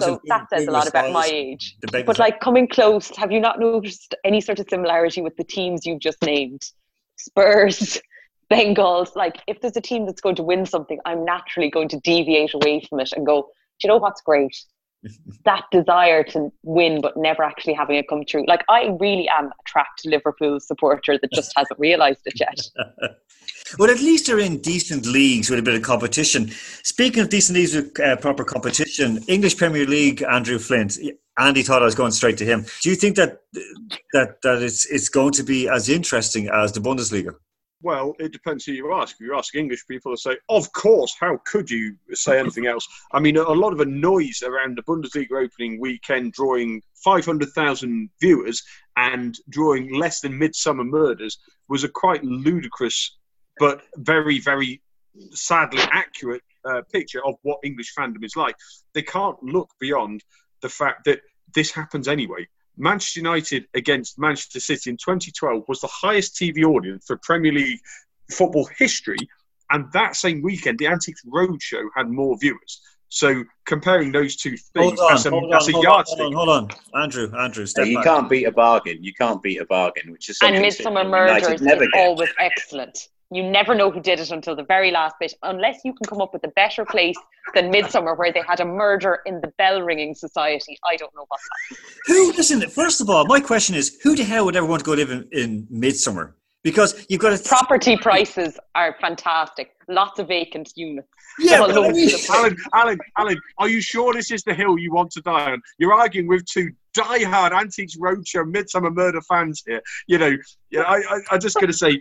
So 0.00 0.20
that 0.26 0.48
says 0.50 0.66
a 0.66 0.70
lot 0.70 0.88
about 0.88 1.12
my 1.12 1.26
age. 1.26 1.76
But 2.06 2.18
like 2.18 2.40
coming 2.40 2.68
close, 2.68 3.14
have 3.16 3.32
you 3.32 3.40
not 3.40 3.60
noticed 3.60 4.14
any 4.24 4.40
sort 4.40 4.58
of 4.58 4.66
similarity 4.68 5.22
with 5.22 5.36
the 5.36 5.44
teams 5.44 5.86
you've 5.86 6.00
just 6.00 6.22
named? 6.22 6.62
Spurs, 7.16 8.00
Bengals. 8.52 9.14
Like 9.16 9.36
if 9.46 9.60
there's 9.60 9.76
a 9.76 9.80
team 9.80 10.06
that's 10.06 10.20
going 10.20 10.36
to 10.36 10.42
win 10.42 10.66
something, 10.66 10.98
I'm 11.04 11.24
naturally 11.24 11.70
going 11.70 11.88
to 11.88 12.00
deviate 12.00 12.54
away 12.54 12.84
from 12.88 13.00
it 13.00 13.12
and 13.14 13.26
go, 13.26 13.42
do 13.42 13.48
you 13.84 13.88
know 13.88 13.98
what's 13.98 14.20
great? 14.20 14.56
That 15.44 15.64
desire 15.72 16.22
to 16.22 16.52
win 16.62 17.00
but 17.00 17.16
never 17.16 17.42
actually 17.42 17.74
having 17.74 17.96
it 17.96 18.08
come 18.08 18.24
true. 18.24 18.44
Like 18.46 18.64
I 18.68 18.96
really 19.00 19.28
am 19.28 19.46
a 19.46 19.52
trapped 19.66 20.02
Liverpool 20.04 20.60
supporter 20.60 21.18
that 21.20 21.32
just 21.32 21.52
hasn't 21.56 21.78
realised 21.78 22.20
it 22.26 22.38
yet. 22.38 22.60
Well, 23.78 23.90
at 23.90 24.00
least 24.00 24.26
they're 24.26 24.38
in 24.38 24.58
decent 24.58 25.06
leagues 25.06 25.48
with 25.48 25.58
a 25.58 25.62
bit 25.62 25.74
of 25.74 25.82
competition. 25.82 26.50
Speaking 26.82 27.22
of 27.22 27.30
decent 27.30 27.56
leagues 27.56 27.74
with 27.74 27.98
uh, 28.00 28.16
proper 28.16 28.44
competition, 28.44 29.22
English 29.28 29.56
Premier 29.56 29.86
League, 29.86 30.22
Andrew 30.22 30.58
Flint. 30.58 30.98
Andy 31.38 31.62
thought 31.62 31.80
I 31.80 31.86
was 31.86 31.94
going 31.94 32.12
straight 32.12 32.36
to 32.38 32.44
him. 32.44 32.66
Do 32.82 32.90
you 32.90 32.96
think 32.96 33.16
that 33.16 33.38
that 34.12 34.42
that 34.42 34.62
it's 34.62 34.84
it's 34.86 35.08
going 35.08 35.32
to 35.32 35.42
be 35.42 35.68
as 35.68 35.88
interesting 35.88 36.50
as 36.52 36.72
the 36.72 36.80
Bundesliga? 36.80 37.34
Well, 37.82 38.14
it 38.20 38.32
depends 38.32 38.64
who 38.64 38.72
you 38.72 38.92
ask. 38.92 39.16
If 39.16 39.26
you 39.26 39.36
ask 39.36 39.54
English 39.56 39.86
people, 39.88 40.12
they 40.12 40.16
say, 40.16 40.36
"Of 40.48 40.72
course." 40.72 41.16
How 41.18 41.38
could 41.44 41.68
you 41.68 41.96
say 42.12 42.38
anything 42.38 42.66
else? 42.66 42.86
I 43.12 43.18
mean, 43.18 43.36
a 43.36 43.42
lot 43.42 43.72
of 43.72 43.80
a 43.80 43.84
noise 43.84 44.42
around 44.42 44.76
the 44.76 44.82
Bundesliga 44.82 45.44
opening 45.44 45.80
weekend, 45.80 46.32
drawing 46.32 46.82
500,000 47.04 48.08
viewers 48.20 48.62
and 48.96 49.36
drawing 49.48 49.92
less 49.94 50.20
than 50.20 50.38
Midsomer 50.38 50.88
Murders, 50.88 51.38
was 51.68 51.82
a 51.82 51.88
quite 51.88 52.22
ludicrous, 52.22 53.18
but 53.58 53.82
very, 53.96 54.38
very 54.38 54.80
sadly 55.32 55.82
accurate 55.90 56.42
uh, 56.64 56.82
picture 56.92 57.24
of 57.26 57.34
what 57.42 57.58
English 57.64 57.92
fandom 57.98 58.24
is 58.24 58.36
like. 58.36 58.56
They 58.94 59.02
can't 59.02 59.42
look 59.42 59.70
beyond 59.80 60.22
the 60.60 60.68
fact 60.68 61.04
that 61.06 61.20
this 61.54 61.72
happens 61.72 62.06
anyway. 62.06 62.46
Manchester 62.76 63.20
United 63.20 63.66
against 63.74 64.18
Manchester 64.18 64.60
City 64.60 64.90
in 64.90 64.96
2012 64.96 65.64
was 65.68 65.80
the 65.80 65.88
highest 65.88 66.34
TV 66.36 66.64
audience 66.64 67.04
for 67.06 67.16
Premier 67.18 67.52
League 67.52 67.80
football 68.30 68.68
history. 68.78 69.18
And 69.70 69.90
that 69.92 70.16
same 70.16 70.42
weekend, 70.42 70.78
the 70.78 70.86
Antiques 70.86 71.22
Roadshow 71.26 71.84
had 71.96 72.08
more 72.08 72.36
viewers. 72.38 72.80
So 73.08 73.44
comparing 73.66 74.10
those 74.10 74.36
two 74.36 74.56
things, 74.56 74.98
Hold 74.98 74.98
on, 75.00 75.08
that's 75.10 75.26
a, 75.26 75.30
hold 75.30 75.52
that's 75.52 75.68
a 75.68 75.72
hold 75.72 75.84
on, 75.86 75.92
yardstick. 75.92 76.18
hold 76.18 76.34
on, 76.34 76.46
hold 76.48 76.72
on. 76.94 77.02
Andrew, 77.02 77.30
Andrew, 77.38 77.66
step 77.66 77.86
you 77.86 77.96
back. 77.96 78.04
can't 78.04 78.30
beat 78.30 78.44
a 78.44 78.52
bargain. 78.52 79.04
You 79.04 79.12
can't 79.12 79.42
beat 79.42 79.60
a 79.60 79.66
bargain, 79.66 80.10
which 80.12 80.30
is 80.30 80.38
And 80.42 80.54
something 80.56 80.70
Midsomer 80.94 81.04
United 81.04 81.42
Murders 81.42 81.60
never 81.62 81.82
is 81.84 81.90
get. 81.92 82.00
always 82.06 82.30
excellent. 82.38 83.08
You 83.32 83.42
never 83.42 83.74
know 83.74 83.90
who 83.90 84.00
did 84.00 84.20
it 84.20 84.30
until 84.30 84.54
the 84.54 84.64
very 84.64 84.90
last 84.90 85.16
bit, 85.18 85.32
unless 85.42 85.80
you 85.84 85.94
can 85.94 86.04
come 86.06 86.20
up 86.20 86.34
with 86.34 86.44
a 86.44 86.48
better 86.48 86.84
place 86.84 87.16
than 87.54 87.72
Midsomer, 87.72 88.16
where 88.18 88.30
they 88.30 88.42
had 88.46 88.60
a 88.60 88.64
murder 88.64 89.20
in 89.24 89.40
the 89.40 89.48
bell 89.56 89.80
ringing 89.80 90.14
society. 90.14 90.76
I 90.86 90.96
don't 90.96 91.14
know 91.14 91.24
what's 91.28 91.42
happening. 91.70 91.92
Who, 92.06 92.32
listen, 92.32 92.60
first 92.68 93.00
of 93.00 93.08
all, 93.08 93.24
my 93.26 93.40
question 93.40 93.74
is 93.74 93.98
who 94.02 94.14
the 94.14 94.24
hell 94.24 94.44
would 94.44 94.54
ever 94.54 94.66
want 94.66 94.80
to 94.80 94.84
go 94.84 94.92
live 94.92 95.10
in, 95.10 95.26
in 95.32 95.66
Midsomer? 95.72 96.34
Because 96.62 97.06
you've 97.08 97.20
got 97.22 97.36
to. 97.36 97.48
Property 97.48 97.96
prices 97.96 98.58
are 98.74 98.94
fantastic. 99.00 99.72
Lots 99.88 100.18
of 100.20 100.28
vacant 100.28 100.70
units. 100.76 101.08
Yeah, 101.38 101.58
but 101.58 101.70
I 101.76 101.90
mean- 101.90 102.10
Alan, 102.30 102.56
Alan, 102.74 102.98
Alan, 103.16 103.40
are 103.58 103.68
you 103.68 103.80
sure 103.80 104.12
this 104.12 104.30
is 104.30 104.42
the 104.44 104.52
hill 104.54 104.78
you 104.78 104.92
want 104.92 105.10
to 105.12 105.22
die 105.22 105.52
on? 105.52 105.62
You're 105.78 105.94
arguing 105.94 106.28
with 106.28 106.44
two 106.44 106.70
die-hard 106.94 107.52
Antiques 107.52 107.96
Roadshow 107.96 108.50
Midsomer 108.50 108.94
Murder 108.94 109.20
fans 109.22 109.62
here. 109.66 109.82
You 110.06 110.18
know, 110.18 110.36
yeah, 110.70 110.82
I, 110.82 110.96
I, 110.96 111.20
I'm 111.30 111.40
just 111.40 111.56
going 111.56 111.68
to 111.68 111.72
say, 111.72 112.00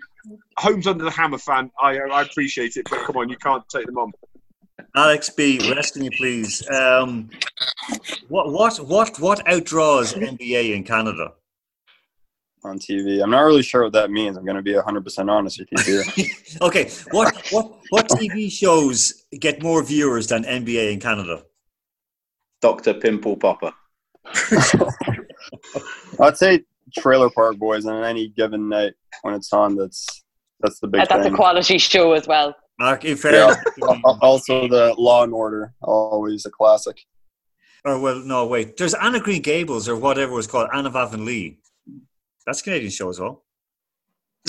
Homes 0.57 0.87
under 0.87 1.03
the 1.03 1.11
Hammer 1.11 1.37
fan. 1.37 1.71
I, 1.81 1.97
I 1.97 2.21
appreciate 2.21 2.75
it, 2.77 2.87
but 2.89 3.05
come 3.05 3.17
on, 3.17 3.29
you 3.29 3.37
can't 3.37 3.67
take 3.69 3.85
them 3.85 3.97
on. 3.97 4.11
Alex 4.95 5.29
B, 5.29 5.59
rescue 5.73 6.03
you, 6.03 6.11
please. 6.11 6.67
Um, 6.69 7.29
what, 8.27 8.51
what, 8.51 8.77
what, 8.77 9.19
what 9.19 9.45
outdraws 9.45 10.13
NBA 10.13 10.75
in 10.75 10.83
Canada? 10.83 11.33
on 12.63 12.79
TV. 12.79 13.23
I'm 13.23 13.31
not 13.31 13.41
really 13.41 13.63
sure 13.63 13.83
what 13.83 13.93
that 13.93 14.11
means. 14.11 14.37
I'm 14.37 14.45
going 14.45 14.55
to 14.55 14.61
be 14.61 14.73
100% 14.73 15.31
honest 15.31 15.59
with 15.59 15.69
you 15.71 15.83
here. 15.83 16.03
Okay, 16.61 16.91
what, 17.11 17.33
what, 17.51 17.71
what 17.89 18.07
TV 18.09 18.51
shows 18.51 19.23
get 19.39 19.63
more 19.63 19.83
viewers 19.83 20.27
than 20.27 20.43
NBA 20.43 20.93
in 20.93 20.99
Canada? 20.99 21.43
Dr. 22.61 22.93
Pimple 22.93 23.37
Popper. 23.37 23.73
I'd 26.19 26.37
say 26.37 26.63
Trailer 26.97 27.29
Park 27.29 27.57
Boys 27.57 27.85
on 27.85 28.03
any 28.03 28.29
given 28.29 28.69
night 28.69 28.93
when 29.21 29.33
it's 29.33 29.51
on. 29.53 29.75
That's 29.75 30.23
that's 30.59 30.79
the 30.79 30.87
big 30.87 31.01
Uh, 31.01 31.05
that's 31.09 31.27
a 31.27 31.31
quality 31.31 31.77
show 31.77 32.13
as 32.13 32.27
well. 32.27 32.55
Mark, 32.79 33.05
in 33.05 33.17
fairness, 33.17 33.57
Al- 33.83 34.17
Also, 34.21 34.67
the 34.67 34.93
Law 34.97 35.23
and 35.23 35.33
Order, 35.33 35.73
always 35.81 36.45
a 36.45 36.49
classic. 36.49 36.99
or 37.85 37.99
well, 37.99 38.19
no, 38.19 38.45
wait. 38.47 38.77
There's 38.77 38.93
Anne 38.95 39.15
of 39.15 39.23
Green 39.23 39.41
Gables 39.41 39.87
or 39.87 39.95
whatever 39.95 40.33
it 40.33 40.35
was 40.35 40.47
called, 40.47 40.69
Anna 40.73 40.89
Vavin 40.89 41.25
Lee. 41.25 41.59
That's 42.45 42.61
a 42.61 42.63
Canadian 42.63 42.91
show 42.91 43.09
as 43.09 43.19
well. 43.19 43.43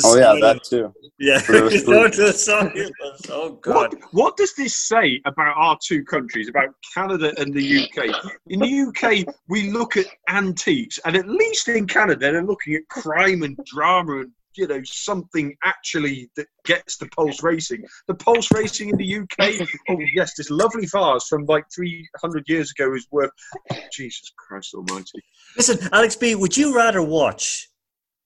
Oh 0.05 0.16
yeah, 0.16 0.35
that 0.40 0.64
too. 0.64 0.92
Yeah. 1.18 1.40
True, 1.40 1.68
true. 1.70 2.33
Sorry. 2.33 2.90
oh 3.28 3.52
God. 3.61 3.74
What, 3.74 3.94
what 4.12 4.37
does 4.37 4.55
this 4.55 4.74
say 4.74 5.20
about 5.26 5.55
our 5.57 5.78
two 5.85 6.02
countries, 6.05 6.48
about 6.48 6.70
Canada 6.94 7.33
and 7.37 7.52
the 7.52 7.85
UK? 7.85 8.33
In 8.48 8.61
the 8.61 8.81
UK, 8.88 9.35
we 9.48 9.70
look 9.70 9.96
at 9.96 10.07
antiques, 10.28 10.98
and 11.05 11.16
at 11.16 11.28
least 11.28 11.68
in 11.68 11.87
Canada, 11.87 12.33
they're 12.33 12.42
looking 12.42 12.74
at 12.74 12.88
crime 12.88 13.42
and 13.42 13.57
drama 13.66 14.20
and 14.20 14.33
you 14.57 14.66
know 14.66 14.81
something 14.85 15.55
actually 15.64 16.31
that 16.37 16.46
gets 16.64 16.96
the 16.96 17.07
pulse 17.09 17.42
racing. 17.42 17.85
The 18.09 18.14
pulse 18.14 18.48
racing 18.52 18.90
in 18.90 18.96
the 18.96 19.18
UK, 19.18 19.66
oh 19.88 19.98
yes, 20.14 20.35
this 20.37 20.50
lovely 20.50 20.87
vase 20.87 21.26
from 21.28 21.44
like 21.46 21.64
300 21.74 22.48
years 22.48 22.70
ago 22.70 22.94
is 22.94 23.07
worth 23.11 23.31
oh, 23.72 23.76
Jesus 23.92 24.33
Christ 24.37 24.74
Almighty. 24.74 25.22
Listen, 25.57 25.88
Alex 25.92 26.16
B, 26.16 26.35
would 26.35 26.57
you 26.57 26.74
rather 26.74 27.02
watch, 27.02 27.68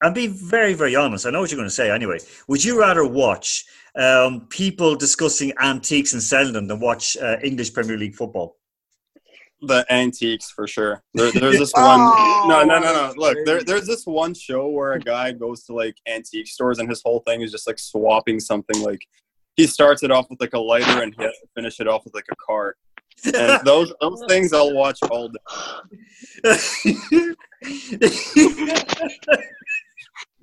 and 0.02 0.14
be 0.14 0.26
very, 0.26 0.74
very 0.74 0.94
honest, 0.94 1.26
I 1.26 1.30
know 1.30 1.40
what 1.40 1.50
you're 1.50 1.58
going 1.58 1.68
to 1.68 1.74
say 1.74 1.90
anyway, 1.90 2.18
would 2.48 2.62
you 2.64 2.78
rather 2.78 3.06
watch 3.06 3.64
um, 3.96 4.46
people 4.48 4.94
discussing 4.94 5.52
antiques 5.62 6.12
and 6.12 6.22
selling 6.22 6.52
them 6.52 6.66
than 6.66 6.80
watch 6.80 7.16
uh, 7.16 7.36
English 7.42 7.72
Premier 7.72 7.96
League 7.96 8.14
football? 8.14 8.56
The 9.62 9.86
antiques 9.90 10.50
for 10.50 10.66
sure. 10.68 11.02
There, 11.14 11.32
there's 11.32 11.58
this 11.58 11.72
one. 11.74 11.98
No, 12.46 12.62
no, 12.62 12.78
no, 12.78 12.92
no. 12.92 13.14
Look, 13.16 13.38
there, 13.46 13.62
there's 13.62 13.86
this 13.86 14.04
one 14.04 14.34
show 14.34 14.68
where 14.68 14.92
a 14.92 15.00
guy 15.00 15.32
goes 15.32 15.64
to 15.64 15.72
like 15.72 15.96
antique 16.06 16.46
stores 16.46 16.78
and 16.78 16.88
his 16.88 17.00
whole 17.02 17.20
thing 17.20 17.40
is 17.40 17.52
just 17.52 17.66
like 17.66 17.78
swapping 17.78 18.38
something. 18.38 18.82
Like 18.82 19.00
he 19.56 19.66
starts 19.66 20.02
it 20.02 20.10
off 20.10 20.26
with 20.28 20.40
like 20.40 20.52
a 20.52 20.58
lighter 20.58 21.02
and 21.02 21.14
he 21.16 21.22
has 21.24 21.32
to 21.38 21.48
finish 21.54 21.80
it 21.80 21.88
off 21.88 22.04
with 22.04 22.14
like 22.14 22.26
a 22.30 22.36
car. 22.36 22.76
And 23.24 23.60
those 23.64 23.94
those 24.02 24.22
things 24.28 24.52
I'll 24.52 24.74
watch 24.74 24.98
all 25.10 25.30
day. 25.30 25.38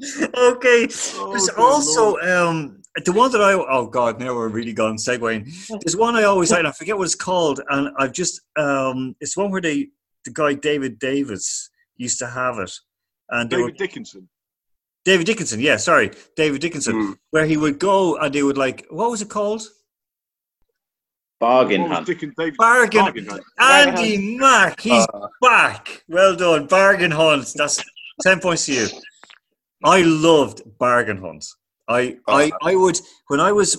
okay. 0.02 0.88
Oh, 1.16 1.30
There's 1.32 1.50
also 1.50 2.18
um, 2.20 2.82
the 3.06 3.12
one 3.12 3.32
that 3.32 3.42
I 3.42 3.54
oh 3.54 3.88
god 3.88 4.20
now 4.20 4.34
we're 4.36 4.50
really 4.50 4.74
gone 4.74 4.98
segueing. 4.98 5.46
There's 5.82 5.96
one 5.96 6.16
I 6.16 6.24
always 6.24 6.52
like 6.52 6.66
I 6.66 6.72
forget 6.72 6.98
what 6.98 7.06
it's 7.06 7.16
called 7.16 7.62
and 7.70 7.90
I've 7.98 8.12
just 8.14 8.42
um, 8.58 9.16
it's 9.20 9.38
one 9.38 9.52
where 9.52 9.62
they 9.62 9.90
the 10.26 10.32
guy 10.32 10.54
David 10.54 11.00
Davis 11.00 11.70
used 11.98 12.20
to 12.20 12.28
have 12.28 12.58
it 12.60 12.72
and 13.30 13.50
David 13.50 13.64
would, 13.66 13.78
Dickinson. 13.78 14.30
David 15.06 15.26
Dickinson 15.26 15.60
yeah 15.60 15.78
sorry 15.78 16.12
David 16.36 16.62
Dickinson 16.62 16.94
Mm. 16.96 17.18
where 17.32 17.46
he 17.46 17.58
would 17.58 17.78
go 17.80 18.16
and 18.18 18.34
they 18.34 18.42
would 18.44 18.58
like 18.58 18.86
what 18.90 19.12
was 19.12 19.22
it 19.22 19.30
called 19.30 19.62
Bargain 21.40 21.82
What 21.82 21.92
hunt. 21.92 22.08
Dickens- 22.08 22.34
David- 22.38 22.56
bargain, 22.58 23.02
Bargain 23.02 23.26
Hunt. 23.28 23.44
Andy 23.60 24.38
Mack 24.38 24.80
he's 24.80 25.06
Uh, 25.14 25.28
back 25.42 26.04
well 26.08 26.36
done 26.36 26.68
bargain 26.68 27.12
hunt 27.12 27.52
that's 27.56 27.84
10 28.22 28.40
points 28.40 28.66
to 28.68 28.74
you 28.74 28.88
I 29.84 30.02
loved 30.02 30.62
bargain 30.80 31.18
hunt 31.18 31.46
I, 31.88 32.18
I, 32.28 32.52
oh. 32.54 32.58
I 32.62 32.76
would 32.76 33.00
when 33.28 33.40
I 33.40 33.52
was 33.52 33.78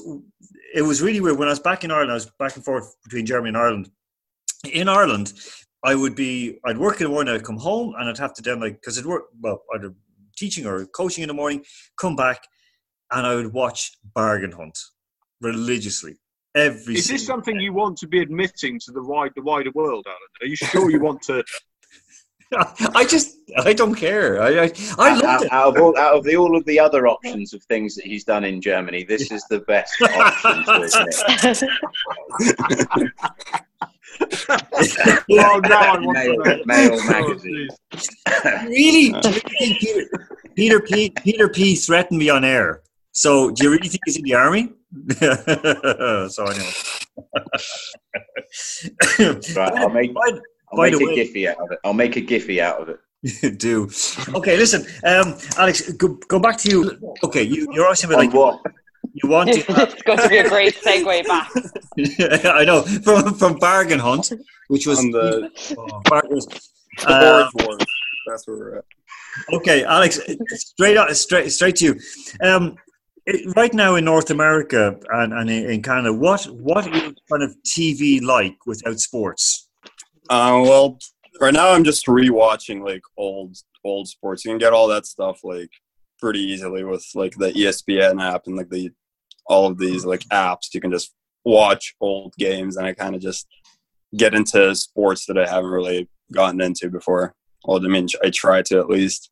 it 0.75 0.83
was 0.83 1.01
really 1.03 1.21
weird 1.21 1.39
when 1.39 1.49
I 1.49 1.53
was 1.53 1.61
back 1.61 1.85
in 1.85 1.91
Ireland 1.91 2.11
I 2.11 2.15
was 2.15 2.31
back 2.39 2.57
and 2.57 2.65
forth 2.65 2.95
between 3.05 3.27
Germany 3.27 3.49
and 3.49 3.57
Ireland 3.57 3.91
in 4.71 4.89
Ireland 4.89 5.33
I 5.85 5.95
would 5.95 6.15
be 6.15 6.59
I'd 6.65 6.79
work 6.79 7.01
in 7.01 7.05
the 7.05 7.13
morning 7.13 7.35
I'd 7.35 7.45
come 7.45 7.59
home 7.59 7.95
and 7.99 8.09
I'd 8.09 8.19
have 8.19 8.35
to 8.35 8.43
then 8.43 8.61
like 8.61 8.75
because 8.75 8.99
I'd 8.99 9.07
work 9.07 9.25
well 9.41 9.63
either 9.75 9.95
teaching 10.37 10.67
or 10.67 10.85
coaching 10.87 11.23
in 11.23 11.29
the 11.29 11.35
morning 11.35 11.65
come 11.99 12.17
back 12.17 12.47
and 13.13 13.27
I 13.27 13.35
would 13.35 13.53
watch 13.53 13.93
bargain 14.15 14.53
hunt 14.53 14.79
religiously 15.41 16.17
every 16.55 16.95
Is 16.95 17.09
this 17.09 17.21
single 17.21 17.37
something 17.37 17.61
you 17.61 17.73
want 17.73 17.99
to 17.99 18.09
be 18.09 18.21
admitting 18.21 18.79
to 18.81 18.93
the 18.93 19.03
wide, 19.03 19.33
the 19.37 19.43
wider 19.43 19.71
world, 19.75 20.07
Alan? 20.07 20.19
Are 20.43 20.47
you 20.47 20.57
sure 20.57 20.91
you 20.91 21.01
want 21.01 21.23
to? 21.23 21.45
I 22.95 23.05
just 23.05 23.37
I 23.59 23.73
don't 23.73 23.95
care 23.95 24.41
I 24.43 24.49
I, 24.49 24.73
I 24.99 25.11
out, 25.11 25.23
loved 25.23 25.25
out, 25.25 25.43
it 25.43 25.53
out 25.53 25.77
of 25.77 25.83
all, 25.83 25.99
out 25.99 26.15
of 26.17 26.25
the, 26.25 26.37
all 26.37 26.57
of 26.57 26.65
the 26.65 26.79
other 26.81 27.07
options 27.07 27.53
of 27.55 27.63
things 27.65 27.95
that 27.97 28.05
he's 28.05 28.25
done 28.25 28.45
in 28.45 28.61
Germany, 28.61 29.05
this 29.05 29.31
is 29.31 29.45
the 29.51 29.61
best 29.61 29.95
option 30.03 30.65
to 30.65 30.73
admit. 32.93 33.11
oh, 35.31 35.61
now 35.65 35.81
I 35.81 35.99
Mail- 35.99 36.43
to. 36.45 36.63
Mail 36.67 36.91
Oh, 37.01 37.11
magazine. 37.11 37.69
jeez. 37.93 38.65
really 38.69 39.21
do 39.21 39.29
you 39.31 39.41
think 39.41 39.79
Peter, 39.81 40.09
Peter 40.57 40.81
P 40.81 41.11
Peter 41.11 41.49
P 41.49 41.75
threatened 41.77 42.19
me 42.19 42.29
on 42.31 42.45
air 42.45 42.83
so 43.13 43.51
do 43.51 43.65
you 43.65 43.71
really 43.71 43.89
think 43.89 44.01
he's 44.07 44.17
in 44.17 44.23
the 44.25 44.35
army 44.35 44.73
so 46.29 46.45
anyway 46.47 46.73
Right, 49.57 49.73
I'll 49.75 49.89
make, 49.91 50.15
By- 50.15 50.39
I'll 50.75 50.77
by 50.77 50.91
make 50.91 51.01
a 51.01 51.05
way- 51.05 51.17
Giphy 51.17 51.49
out 51.49 51.59
of 51.59 51.71
it. 51.73 51.79
I'll 51.85 51.95
make 51.95 52.17
a 52.17 52.21
Giphy 52.23 52.59
out 52.61 52.81
of 52.83 52.89
it. 52.89 52.99
do 53.59 53.89
okay 54.35 54.55
listen 54.59 54.85
um 55.07 55.35
alex 55.57 55.91
go, 55.93 56.09
go 56.29 56.39
back 56.39 56.59
to 56.59 56.69
you 56.69 57.17
okay 57.23 57.43
you 57.43 57.67
you're 57.73 57.89
asking 57.89 58.11
me 58.11 58.17
like 58.17 58.35
what? 58.35 58.61
you 59.15 59.31
want 59.31 59.51
to 59.51 59.61
it's 59.67 60.03
going 60.03 60.19
to 60.19 60.29
be 60.29 60.37
a 60.37 60.47
great 60.47 60.75
segue 60.75 61.27
back. 61.27 61.51
yeah, 61.97 62.51
i 62.61 62.63
know 62.67 62.83
from 62.83 63.33
from 63.33 63.55
bargain 63.59 63.99
hunt 63.99 64.31
which 64.69 64.87
was 64.87 64.99
on 64.99 65.11
the 65.11 65.51
oh, 65.79 66.01
bargain, 66.05 66.39
uh, 67.07 67.49
Forge 67.59 67.87
That's 68.27 68.47
where 68.47 68.57
we're 68.59 68.77
at. 68.81 68.85
okay 69.55 69.85
alex 69.85 70.21
straight 70.75 70.99
out 70.99 71.17
straight 71.17 71.51
straight 71.51 71.77
to 71.77 71.85
you 71.87 71.95
um 72.47 72.77
it- 73.25 73.51
right 73.57 73.73
now 73.73 73.95
in 73.95 74.05
north 74.05 74.29
america 74.29 74.99
and, 75.15 75.33
and 75.33 75.49
in, 75.49 75.71
in 75.71 75.83
canada 75.83 76.13
what 76.13 76.45
what 76.69 76.87
is 76.95 77.15
kind 77.31 77.43
of 77.43 77.57
tv 77.67 78.21
like 78.23 78.57
without 78.67 79.01
sports 79.01 79.64
Uh, 80.31 80.61
well, 80.63 80.99
right 81.41 81.55
now 81.55 81.73
I'm 81.73 81.85
just 81.85 82.07
rewatching 82.07 82.85
like 82.85 83.03
old 83.17 83.57
old 83.85 84.09
sports. 84.09 84.45
You 84.45 84.51
can 84.51 84.59
get 84.59 84.73
all 84.73 84.89
that 84.89 85.07
stuff 85.07 85.41
like 85.45 85.71
pretty 86.19 86.41
easily 86.41 86.85
with 86.85 87.07
like 87.15 87.37
the 87.37 87.53
ESPN 87.53 88.23
app 88.23 88.43
and 88.47 88.57
like 88.57 88.71
the 88.71 88.91
all 89.47 89.67
of 89.67 89.79
these 89.79 90.05
like 90.05 90.23
apps. 90.33 90.73
You 90.73 90.81
can 90.81 90.91
just 90.91 91.13
watch 91.45 91.95
old 92.01 92.35
games, 92.39 92.77
and 92.77 92.87
I 92.87 92.95
kind 92.95 93.15
of 93.15 93.21
just 93.21 93.47
get 94.17 94.35
into 94.35 94.75
sports 94.75 95.27
that 95.27 95.39
I 95.39 95.47
haven't 95.47 95.71
really 95.71 96.09
gotten 96.33 96.61
into 96.61 96.89
before. 96.89 97.35
Well, 97.65 97.85
I 97.85 97.89
mean, 97.89 98.09
I 98.23 98.31
try 98.31 98.63
to 98.63 98.79
at 98.79 98.89
least. 98.89 99.31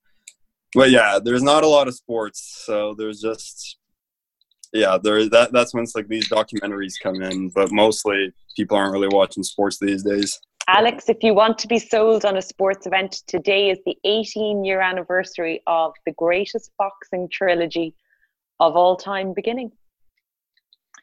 But 0.75 0.91
yeah, 0.91 1.19
there's 1.23 1.43
not 1.43 1.65
a 1.65 1.69
lot 1.69 1.87
of 1.87 1.95
sports, 1.95 2.63
so 2.65 2.95
there's 2.97 3.21
just 3.21 3.79
yeah, 4.73 4.97
there 5.03 5.29
that 5.29 5.53
that's 5.53 5.75
when 5.75 5.85
it's 5.85 5.95
like 5.95 6.09
these 6.09 6.29
documentaries 6.29 6.95
come 7.03 7.23
in, 7.23 7.51
but 7.51 7.71
mostly 7.71 8.33
people 8.57 8.77
aren't 8.77 8.93
really 8.93 9.09
watching 9.09 9.43
sports 9.43 9.79
these 9.79 10.03
days. 10.03 10.41
Alex, 10.68 11.09
if 11.09 11.18
you 11.22 11.35
want 11.35 11.59
to 11.59 11.66
be 11.68 11.79
sold 11.79 12.25
on 12.25 12.37
a 12.37 12.42
sports 12.42 12.87
event, 12.87 13.22
today 13.27 13.70
is 13.70 13.79
the 13.85 13.96
18 14.05 14.64
year 14.64 14.81
anniversary 14.81 15.61
of 15.66 15.92
the 16.07 16.12
greatest 16.12 16.70
boxing 16.79 17.29
trilogy 17.31 17.94
of 18.61 18.77
all 18.77 18.96
time 18.96 19.33
beginning. 19.35 19.72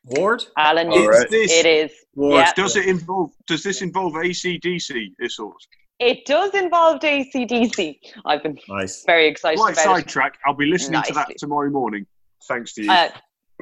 Ward? 0.06 0.46
Alan, 0.58 0.88
All 0.90 1.08
right. 1.08 1.30
This- 1.30 1.52
it 1.54 1.66
is. 1.66 1.92
Ward. 2.16 2.36
Yeah. 2.36 2.54
Does 2.56 2.76
it 2.78 2.86
involve? 2.86 3.32
Does 3.48 3.64
this 3.64 3.82
involve 3.82 4.14
ACDC? 4.14 5.14
Issos? 5.22 5.52
It 6.00 6.26
does 6.26 6.54
involve 6.56 7.02
ACDC. 7.02 8.00
I've 8.26 8.42
been 8.42 8.58
Nice. 8.70 9.04
very 9.06 9.28
excited 9.28 9.60
Slight 9.60 9.74
about 9.74 9.82
it. 9.82 10.04
sidetrack. 10.04 10.40
I'll 10.46 10.54
be 10.54 10.66
listening 10.66 11.02
to 11.04 11.14
that 11.14 11.28
tomorrow 11.38 11.70
morning. 11.70 12.06
Thanks 12.48 12.74
to 12.76 12.84
you. 12.86 12.92
Uh, 12.92 13.10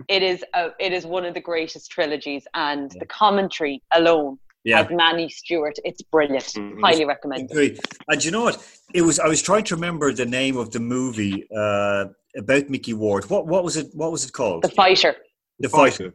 it 0.08 0.22
is 0.22 0.46
a, 0.54 0.70
it 0.80 0.94
is 0.94 1.08
one 1.08 1.26
of 1.26 1.34
the 1.34 1.42
greatest 1.42 1.90
trilogies, 1.90 2.46
and 2.54 2.92
the 3.00 3.08
commentary 3.08 3.82
alone 3.96 4.38
Yeah. 4.68 4.84
has 4.84 4.88
Manny 4.92 5.30
Steward. 5.30 5.80
It's 5.86 6.02
brilliant. 6.02 6.44
Mhm. 6.44 6.82
Highly 6.82 7.06
recommend. 7.06 7.50
Agree. 7.50 7.80
And 8.10 8.24
you 8.24 8.32
know 8.32 8.44
what? 8.44 8.62
It 8.94 9.02
was. 9.02 9.18
I 9.18 9.28
was 9.28 9.42
trying 9.42 9.64
to 9.66 9.76
remember 9.76 10.12
the 10.12 10.26
name 10.26 10.58
of 10.58 10.72
the 10.72 10.82
movie 10.82 11.48
uh, 11.56 12.06
about 12.38 12.70
Micky 12.70 12.94
Ward. 12.94 13.30
What 13.30 13.48
what 13.48 13.64
was 13.64 13.78
it? 13.78 13.88
What 13.94 14.12
was 14.12 14.26
it 14.26 14.34
called? 14.34 14.64
The 14.64 14.70
fighter. 14.70 15.16
The 15.60 15.70
Fighter. 15.70 16.14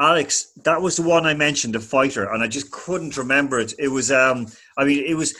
Alex, 0.00 0.52
that 0.64 0.82
was 0.82 0.96
the 0.96 1.02
one 1.02 1.24
I 1.24 1.34
mentioned, 1.34 1.74
the 1.74 1.80
fighter, 1.80 2.30
and 2.30 2.42
I 2.42 2.48
just 2.48 2.70
couldn't 2.70 3.16
remember 3.16 3.60
it. 3.60 3.72
It 3.78 3.88
was. 3.88 4.10
Um, 4.10 4.46
I 4.76 4.84
mean, 4.84 5.04
it 5.06 5.14
was. 5.14 5.34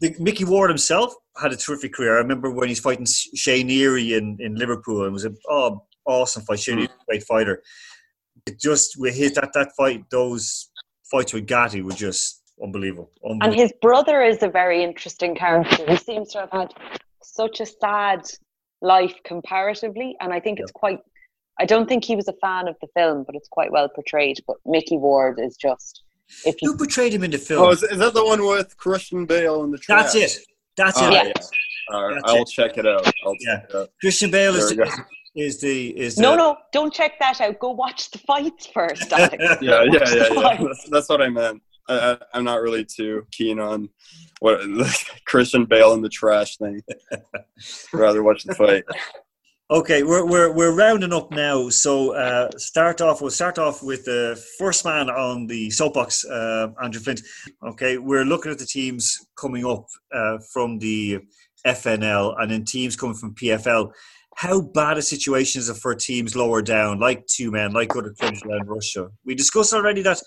The, 0.00 0.14
Micky 0.18 0.44
Ward 0.44 0.70
himself 0.70 1.12
had 1.36 1.52
a 1.52 1.56
terrific 1.56 1.92
career. 1.92 2.14
I 2.14 2.18
remember 2.18 2.50
when 2.50 2.68
he's 2.68 2.80
fighting 2.80 3.06
Shea 3.06 3.62
Neary 3.62 4.16
in, 4.16 4.38
in 4.40 4.54
Liverpool, 4.54 5.02
and 5.02 5.08
it 5.08 5.12
was 5.12 5.26
a 5.26 5.34
oh, 5.48 5.84
awesome 6.06 6.42
fight. 6.42 6.60
Shea 6.60 6.74
Neary's 6.74 6.88
a 6.88 7.04
great 7.06 7.24
fighter. 7.24 7.62
It 8.46 8.58
just 8.58 8.96
with 8.98 9.14
his 9.14 9.34
that 9.34 9.52
that 9.52 9.72
fight, 9.76 10.04
those 10.10 10.70
fights 11.10 11.32
with 11.32 11.46
Gatti 11.46 11.82
were 11.82 11.92
just 11.92 12.42
unbelievable. 12.62 13.10
And 13.40 13.54
his 13.54 13.72
brother 13.80 14.22
is 14.22 14.42
a 14.42 14.48
very 14.48 14.82
interesting 14.82 15.34
character. 15.34 15.84
He 15.88 15.96
seems 15.96 16.30
to 16.32 16.40
have 16.40 16.50
had 16.50 16.72
such 17.22 17.60
a 17.60 17.66
sad 17.66 18.22
life 18.80 19.14
comparatively, 19.24 20.16
and 20.20 20.32
I 20.32 20.40
think 20.40 20.60
it's 20.60 20.72
quite. 20.72 21.00
I 21.60 21.64
don't 21.64 21.88
think 21.88 22.04
he 22.04 22.14
was 22.14 22.28
a 22.28 22.34
fan 22.34 22.68
of 22.68 22.76
the 22.80 22.86
film, 22.96 23.24
but 23.26 23.34
it's 23.34 23.48
quite 23.48 23.72
well 23.72 23.88
portrayed. 23.88 24.38
But 24.46 24.56
Micky 24.64 24.96
Ward 24.96 25.38
is 25.40 25.56
just 25.56 26.02
if 26.44 26.54
Who 26.60 26.70
you 26.70 26.76
portrayed 26.76 27.12
him 27.12 27.24
in 27.24 27.30
the 27.30 27.38
film? 27.38 27.64
Oh, 27.64 27.70
is, 27.70 27.82
is 27.82 27.98
that 27.98 28.14
the 28.14 28.24
one 28.24 28.46
with 28.46 28.76
Christian 28.76 29.26
Bale 29.26 29.64
in 29.64 29.70
the 29.70 29.78
trash? 29.78 30.12
That's 30.12 30.14
it. 30.14 30.44
That's 30.76 30.98
Oh, 31.00 31.06
it. 31.08 31.08
Ah, 31.08 31.12
yeah. 31.12 31.24
yeah. 31.26 31.32
All 31.94 32.04
right, 32.06 32.14
That's 32.22 32.32
I'll 32.32 32.42
it. 32.42 32.48
check 32.48 32.78
it 32.78 32.86
out. 32.86 33.06
I'll 33.24 33.34
Yeah. 33.40 33.60
check 33.60 33.70
it 33.70 33.76
out. 33.76 33.88
Christian 34.00 34.30
Bale 34.30 34.52
There 34.52 34.62
is, 34.62 34.70
we 34.70 34.76
go. 34.76 34.84
Is 35.38 35.60
the 35.60 35.96
is 35.96 36.16
the, 36.16 36.22
no 36.22 36.36
no 36.36 36.56
don't 36.72 36.92
check 36.92 37.18
that 37.20 37.40
out. 37.40 37.58
Go 37.58 37.70
watch 37.70 38.10
the 38.10 38.18
fights 38.18 38.66
first, 38.66 39.12
Alex. 39.12 39.36
Yeah, 39.38 39.56
yeah, 39.60 39.84
yeah, 39.92 40.28
yeah. 40.32 40.56
That's, 40.60 40.88
that's 40.90 41.08
what 41.08 41.22
I 41.22 41.28
meant. 41.28 41.62
I, 41.88 42.12
I, 42.12 42.18
I'm 42.34 42.44
not 42.44 42.60
really 42.60 42.84
too 42.84 43.26
keen 43.30 43.58
on 43.60 43.88
what 44.40 44.60
Christian 45.26 45.64
Bale 45.64 45.92
and 45.92 46.04
the 46.04 46.08
trash 46.08 46.56
thing. 46.56 46.82
rather 47.92 48.22
watch 48.22 48.44
the 48.44 48.54
fight. 48.54 48.84
Okay, 49.70 50.02
we're, 50.02 50.24
we're, 50.24 50.50
we're 50.50 50.74
rounding 50.74 51.12
up 51.12 51.30
now. 51.30 51.68
So 51.68 52.14
uh, 52.14 52.50
start 52.56 53.02
off. 53.02 53.20
We'll 53.20 53.30
start 53.30 53.58
off 53.58 53.82
with 53.82 54.06
the 54.06 54.42
first 54.58 54.86
man 54.86 55.10
on 55.10 55.46
the 55.46 55.68
soapbox, 55.68 56.24
uh, 56.24 56.68
Andrew 56.82 57.02
Flint. 57.02 57.20
Okay, 57.62 57.98
we're 57.98 58.24
looking 58.24 58.50
at 58.50 58.58
the 58.58 58.64
teams 58.64 59.26
coming 59.36 59.66
up 59.66 59.86
uh, 60.10 60.38
from 60.52 60.78
the 60.78 61.18
FNL 61.66 62.40
and 62.40 62.50
then 62.50 62.64
teams 62.64 62.96
coming 62.96 63.14
from 63.16 63.34
PFL. 63.34 63.92
How 64.38 64.60
bad 64.60 64.98
a 64.98 65.02
situation 65.02 65.58
is 65.58 65.68
it 65.68 65.78
for 65.78 65.96
teams 65.96 66.36
lower 66.36 66.62
down, 66.62 67.00
like 67.00 67.26
Tyumen, 67.26 67.74
like 67.74 67.90
other 67.96 68.14
clubs 68.16 68.40
around 68.44 68.68
Russia? 68.68 69.10
We 69.24 69.34
discussed 69.34 69.74
already 69.74 70.00
that 70.02 70.22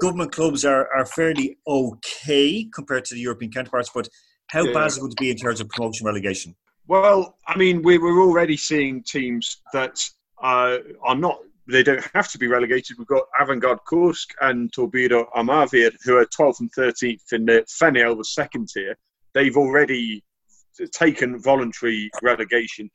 government 0.00 0.30
clubs 0.30 0.64
are, 0.64 0.88
are 0.94 1.04
fairly 1.04 1.58
okay 1.66 2.68
compared 2.72 3.04
to 3.06 3.16
the 3.16 3.20
European 3.20 3.50
counterparts, 3.50 3.90
but 3.92 4.08
how 4.46 4.64
Yeah. 4.64 4.74
bad 4.74 4.86
is 4.86 4.96
it 4.96 5.00
going 5.00 5.10
to 5.10 5.16
be 5.16 5.32
in 5.32 5.36
terms 5.36 5.60
of 5.60 5.68
promotion 5.70 6.06
relegation? 6.06 6.54
Well, 6.86 7.36
I 7.48 7.58
mean, 7.58 7.82
we, 7.82 7.98
we're 7.98 8.22
already 8.22 8.56
seeing 8.56 9.02
teams 9.02 9.60
that 9.72 10.08
uh, 10.40 10.78
are 11.02 11.16
not. 11.16 11.40
They 11.66 11.82
don't 11.82 12.06
have 12.14 12.30
to 12.30 12.38
be 12.38 12.46
relegated. 12.46 12.96
We've 12.96 13.08
got 13.08 13.24
Avangard 13.40 13.80
Kursk 13.88 14.34
and 14.40 14.72
Torpedo 14.72 15.28
Armavir, 15.36 15.90
who 16.04 16.16
are 16.16 16.26
12th 16.26 16.60
and 16.60 16.72
13th 16.72 17.32
in 17.32 17.44
the 17.46 17.64
Fenel, 17.68 18.14
the 18.14 18.24
second 18.24 18.68
tier. 18.68 18.96
They've 19.34 19.56
already 19.56 20.22
taken 20.92 21.40
voluntary 21.40 22.08
relegation. 22.22 22.88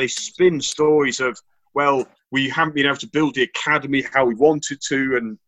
They 0.00 0.08
spin 0.08 0.62
stories 0.62 1.20
of, 1.20 1.38
well, 1.74 2.08
we 2.30 2.48
haven't 2.48 2.74
been 2.74 2.86
able 2.86 2.96
to 2.96 3.06
build 3.08 3.34
the 3.34 3.42
academy 3.42 4.02
how 4.14 4.24
we 4.24 4.34
wanted 4.34 4.80
to, 4.88 5.18
and 5.18 5.38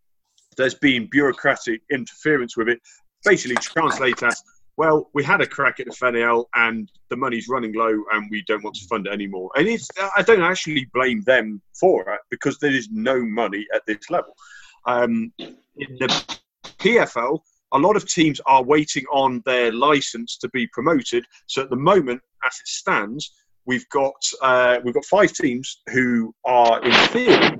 there's 0.58 0.74
been 0.74 1.08
bureaucratic 1.10 1.80
interference 1.90 2.54
with 2.54 2.68
it. 2.68 2.78
Basically, 3.24 3.56
translate 3.56 4.22
as, 4.22 4.42
well, 4.76 5.08
we 5.14 5.24
had 5.24 5.40
a 5.40 5.46
crack 5.46 5.80
at 5.80 5.86
the 5.86 5.92
FNL 5.92 6.44
and 6.54 6.92
the 7.08 7.16
money's 7.16 7.48
running 7.48 7.72
low 7.72 7.98
and 8.12 8.28
we 8.30 8.44
don't 8.46 8.62
want 8.62 8.76
to 8.76 8.84
fund 8.88 9.06
it 9.06 9.12
anymore. 9.14 9.50
And 9.56 9.66
it's, 9.66 9.88
I 10.14 10.20
don't 10.20 10.42
actually 10.42 10.86
blame 10.92 11.22
them 11.22 11.62
for 11.80 12.10
it 12.12 12.20
because 12.28 12.58
there 12.58 12.72
is 12.72 12.90
no 12.90 13.24
money 13.24 13.66
at 13.74 13.86
this 13.86 14.10
level. 14.10 14.36
Um, 14.84 15.32
in 15.38 15.96
the 15.98 16.38
PFL, 16.78 17.40
a 17.72 17.78
lot 17.78 17.96
of 17.96 18.06
teams 18.06 18.38
are 18.44 18.62
waiting 18.62 19.06
on 19.10 19.42
their 19.46 19.72
license 19.72 20.36
to 20.36 20.48
be 20.50 20.66
promoted. 20.66 21.24
So 21.46 21.62
at 21.62 21.70
the 21.70 21.76
moment, 21.76 22.20
as 22.44 22.52
it 22.60 22.68
stands, 22.68 23.32
we've 23.66 23.88
got 23.88 24.14
uh, 24.42 24.78
we've 24.84 24.94
got 24.94 25.04
five 25.04 25.32
teams 25.32 25.80
who 25.92 26.34
are 26.44 26.82
in 26.82 26.92
theory 27.08 27.58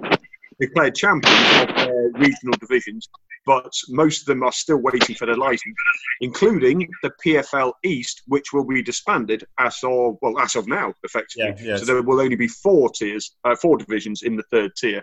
declared 0.60 0.94
champions 0.94 1.60
of 1.60 1.76
their 1.76 2.10
regional 2.14 2.56
divisions, 2.60 3.08
but 3.44 3.72
most 3.88 4.20
of 4.20 4.26
them 4.26 4.42
are 4.42 4.52
still 4.52 4.76
waiting 4.76 5.16
for 5.16 5.26
their 5.26 5.36
license, 5.36 5.74
including 6.20 6.88
the 7.02 7.10
PFL 7.24 7.72
East, 7.84 8.22
which 8.26 8.52
will 8.52 8.64
be 8.64 8.82
disbanded 8.82 9.44
as 9.58 9.78
of 9.82 10.16
well 10.22 10.38
as 10.38 10.54
of 10.54 10.68
now, 10.68 10.94
effectively. 11.02 11.54
Yeah, 11.56 11.72
yes. 11.72 11.80
So 11.80 11.86
there 11.86 12.02
will 12.02 12.20
only 12.20 12.36
be 12.36 12.48
four 12.48 12.90
tiers, 12.90 13.34
uh, 13.44 13.56
four 13.56 13.76
divisions 13.76 14.22
in 14.22 14.36
the 14.36 14.44
third 14.50 14.72
tier. 14.76 15.02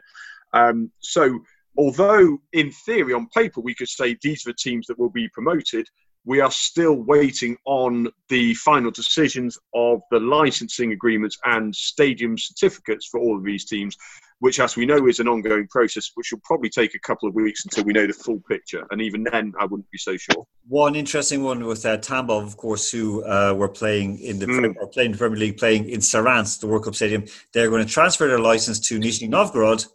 Um, 0.53 0.91
so 0.99 1.39
although 1.77 2.37
in 2.53 2.71
theory, 2.85 3.13
on 3.13 3.27
paper, 3.35 3.61
we 3.61 3.75
could 3.75 3.89
say 3.89 4.17
these 4.21 4.45
are 4.45 4.51
the 4.51 4.57
teams 4.57 4.87
that 4.87 4.97
will 4.97 5.09
be 5.09 5.27
promoted. 5.29 5.87
We 6.25 6.41
are 6.41 6.51
still 6.51 6.95
waiting 6.95 7.57
on 7.65 8.09
the 8.27 8.53
final 8.55 8.91
decisions 8.91 9.57
of 9.73 10.01
the 10.11 10.19
licensing 10.19 10.91
agreements 10.91 11.37
and 11.45 11.75
stadium 11.75 12.37
certificates 12.37 13.07
for 13.07 13.19
all 13.19 13.37
of 13.37 13.43
these 13.43 13.65
teams, 13.65 13.95
which, 14.39 14.59
as 14.59 14.75
we 14.75 14.85
know, 14.85 15.07
is 15.07 15.19
an 15.19 15.27
ongoing 15.27 15.67
process, 15.67 16.11
which 16.15 16.31
will 16.31 16.41
probably 16.43 16.69
take 16.69 16.93
a 16.93 16.99
couple 16.99 17.27
of 17.27 17.35
weeks 17.35 17.63
until 17.65 17.83
we 17.85 17.93
know 17.93 18.05
the 18.05 18.13
full 18.13 18.41
picture. 18.47 18.85
And 18.91 19.01
even 19.01 19.23
then, 19.23 19.53
I 19.59 19.65
wouldn't 19.65 19.89
be 19.91 19.97
so 19.97 20.17
sure. 20.17 20.45
One 20.67 20.95
interesting 20.95 21.43
one 21.43 21.65
with 21.65 21.85
uh, 21.85 21.97
Tambov, 21.97 22.43
of 22.43 22.57
course, 22.57 22.91
who 22.91 23.23
uh, 23.25 23.53
were 23.57 23.69
playing 23.69 24.19
in 24.19 24.39
the 24.39 24.45
Mm. 24.45 24.73
playing 24.91 25.07
in 25.07 25.11
the 25.13 25.17
Premier 25.17 25.37
League, 25.39 25.57
playing 25.57 25.89
in 25.89 25.99
Saransk, 25.99 26.59
the 26.59 26.67
World 26.67 26.83
Cup 26.83 26.95
Stadium. 26.95 27.25
They're 27.53 27.69
going 27.69 27.85
to 27.85 27.91
transfer 27.91 28.27
their 28.27 28.39
license 28.39 28.79
to 28.87 28.99
Nizhny 28.99 29.29
Novgorod 29.29 29.85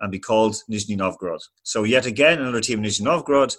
and 0.00 0.10
be 0.10 0.18
called 0.18 0.54
Nizhny 0.70 0.96
Novgorod. 0.96 1.40
So 1.62 1.84
yet 1.84 2.06
again, 2.06 2.40
another 2.40 2.60
team 2.60 2.78
in 2.78 2.84
Nizhny 2.84 3.04
Novgorod, 3.04 3.54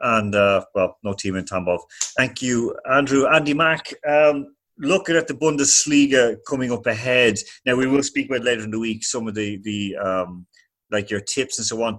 and 0.00 0.34
uh, 0.34 0.64
well, 0.74 0.98
no 1.02 1.12
team 1.12 1.36
in 1.36 1.44
Tambov. 1.44 1.80
Thank 2.16 2.42
you, 2.42 2.76
Andrew. 2.90 3.26
Andy 3.26 3.54
Mack. 3.54 3.92
Um, 4.06 4.54
looking 4.78 5.16
at 5.16 5.28
the 5.28 5.34
Bundesliga 5.34 6.36
coming 6.48 6.72
up 6.72 6.86
ahead. 6.86 7.38
Now 7.66 7.76
we 7.76 7.86
will 7.86 8.02
speak 8.02 8.30
about 8.30 8.44
later 8.44 8.64
in 8.64 8.70
the 8.70 8.78
week 8.78 9.04
some 9.04 9.28
of 9.28 9.34
the 9.34 9.58
the 9.58 9.96
um, 9.96 10.46
like 10.90 11.10
your 11.10 11.20
tips 11.20 11.58
and 11.58 11.66
so 11.66 11.82
on. 11.82 11.98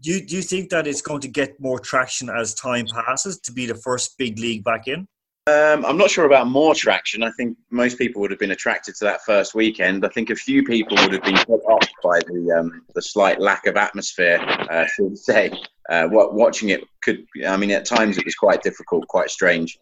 Do 0.00 0.12
you, 0.12 0.26
do 0.26 0.36
you 0.36 0.42
think 0.42 0.68
that 0.70 0.86
it's 0.86 1.00
going 1.00 1.20
to 1.22 1.28
get 1.28 1.58
more 1.60 1.78
traction 1.78 2.28
as 2.28 2.54
time 2.54 2.86
passes 2.86 3.40
to 3.40 3.52
be 3.52 3.64
the 3.64 3.74
first 3.74 4.18
big 4.18 4.38
league 4.38 4.62
back 4.62 4.86
in? 4.86 5.08
Um, 5.48 5.86
I'm 5.86 5.96
not 5.96 6.10
sure 6.10 6.26
about 6.26 6.46
more 6.48 6.74
traction. 6.74 7.22
I 7.22 7.30
think 7.30 7.56
most 7.70 7.96
people 7.96 8.20
would 8.20 8.30
have 8.30 8.40
been 8.40 8.50
attracted 8.50 8.96
to 8.96 9.04
that 9.04 9.24
first 9.24 9.54
weekend. 9.54 10.04
I 10.04 10.08
think 10.08 10.28
a 10.28 10.36
few 10.36 10.62
people 10.62 10.98
would 11.00 11.12
have 11.12 11.22
been 11.22 11.38
put 11.38 11.62
off 11.64 11.88
by 12.02 12.18
the 12.18 12.58
um, 12.58 12.82
the 12.94 13.00
slight 13.00 13.40
lack 13.40 13.66
of 13.66 13.76
atmosphere. 13.76 14.40
Uh, 14.70 14.86
we 14.98 15.16
say? 15.16 15.50
Uh, 15.88 16.06
what 16.08 16.34
watching 16.34 16.68
it 16.68 16.82
could. 17.02 17.24
I 17.46 17.56
mean, 17.56 17.70
at 17.70 17.86
times 17.86 18.18
it 18.18 18.26
was 18.26 18.34
quite 18.34 18.62
difficult, 18.62 19.08
quite 19.08 19.30
strange. 19.30 19.78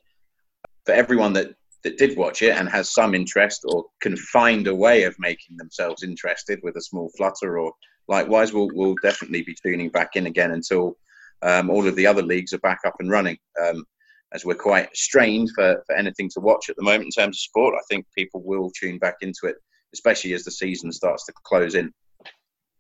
For 0.85 0.93
everyone 0.93 1.33
that 1.33 1.55
that 1.83 1.99
did 1.99 2.17
watch 2.17 2.43
it 2.43 2.57
and 2.57 2.69
has 2.69 2.93
some 2.93 3.13
interest 3.13 3.65
or 3.67 3.87
can 4.01 4.17
find 4.17 4.69
a 4.69 4.75
way 4.75 5.03
of 5.03 5.17
making 5.19 5.57
themselves 5.57 6.05
interested 6.05 6.61
with 6.63 6.77
a 6.77 6.83
small 6.83 7.11
flutter 7.17 7.59
or 7.59 7.73
likewise, 8.07 8.53
we'll 8.53 8.71
we'll 8.75 8.95
definitely 9.03 9.43
be 9.43 9.57
tuning 9.65 9.89
back 9.89 10.15
in 10.15 10.27
again 10.27 10.53
until 10.53 10.97
um, 11.43 11.71
all 11.71 11.89
of 11.89 11.97
the 11.97 12.07
other 12.07 12.23
leagues 12.23 12.53
are 12.53 12.59
back 12.59 12.81
up 12.87 12.95
and 13.01 13.11
running. 13.11 13.39
Um, 13.61 13.85
as 14.33 14.45
we're 14.45 14.55
quite 14.55 14.95
strained 14.97 15.51
for, 15.55 15.83
for 15.87 15.95
anything 15.95 16.29
to 16.35 16.41
watch 16.41 16.69
at 16.69 16.77
the 16.77 16.83
moment 16.83 17.05
in 17.05 17.11
terms 17.11 17.37
of 17.37 17.41
sport, 17.41 17.75
I 17.77 17.83
think 17.89 18.07
people 18.17 18.43
will 18.45 18.71
tune 18.71 18.99
back 18.99 19.17
into 19.21 19.41
it, 19.45 19.57
especially 19.93 20.35
as 20.35 20.45
the 20.45 20.51
season 20.51 20.93
starts 20.93 21.27
to 21.27 21.33
close 21.45 21.75
in. 21.75 21.93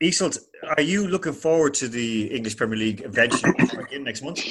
Iseult, 0.02 0.38
are 0.76 0.82
you 0.82 1.09
looking 1.09 1.32
forward 1.32 1.72
to 1.74 1.88
the 1.88 2.26
English 2.26 2.56
Premier 2.56 2.76
League 2.78 3.02
eventually 3.02 3.52
back 3.52 3.92
in 3.92 4.04
next 4.04 4.22
month? 4.22 4.44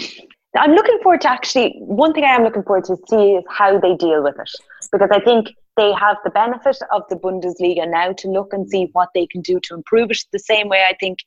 I'm 0.57 0.71
looking 0.71 0.97
forward 1.03 1.21
to 1.21 1.29
actually 1.29 1.75
one 1.79 2.13
thing 2.13 2.23
I 2.23 2.33
am 2.33 2.43
looking 2.43 2.63
forward 2.63 2.85
to 2.85 2.97
see 3.09 3.33
is 3.33 3.43
how 3.49 3.77
they 3.77 3.95
deal 3.95 4.23
with 4.23 4.35
it 4.39 4.49
because 4.91 5.09
I 5.11 5.19
think 5.19 5.49
they 5.77 5.91
have 5.93 6.17
the 6.23 6.29
benefit 6.29 6.77
of 6.91 7.03
the 7.09 7.17
Bundesliga 7.17 7.89
now 7.89 8.13
to 8.13 8.29
look 8.29 8.53
and 8.53 8.69
see 8.69 8.89
what 8.93 9.09
they 9.13 9.27
can 9.27 9.41
do 9.41 9.59
to 9.63 9.75
improve 9.75 10.11
it. 10.11 10.19
The 10.31 10.39
same 10.39 10.69
way 10.69 10.85
I 10.89 10.95
think 10.99 11.19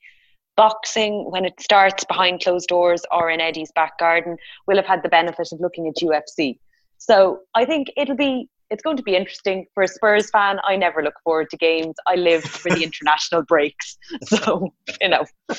boxing, 0.59 1.31
when 1.31 1.45
it 1.45 1.53
starts 1.61 2.03
behind 2.03 2.43
closed 2.43 2.67
doors 2.67 3.01
or 3.13 3.29
in 3.29 3.39
Eddie's 3.39 3.71
back 3.71 3.97
garden, 3.97 4.35
will 4.67 4.75
have 4.75 4.85
had 4.85 5.01
the 5.03 5.07
benefit 5.07 5.47
of 5.53 5.61
looking 5.61 5.87
at 5.87 5.95
UFC. 6.03 6.59
So 6.97 7.39
I 7.55 7.63
think 7.63 7.87
it'll 7.95 8.17
be 8.17 8.49
it's 8.69 8.83
going 8.83 8.97
to 8.97 9.03
be 9.03 9.15
interesting 9.15 9.65
for 9.73 9.83
a 9.83 9.87
Spurs 9.87 10.29
fan. 10.29 10.59
I 10.67 10.75
never 10.75 11.01
look 11.01 11.15
forward 11.23 11.49
to 11.51 11.57
games. 11.57 11.95
I 12.05 12.15
live 12.15 12.43
for 12.43 12.69
the 12.69 12.83
international 12.83 13.43
breaks. 13.43 13.97
So, 14.25 14.73
you 15.01 15.09
know. 15.09 15.23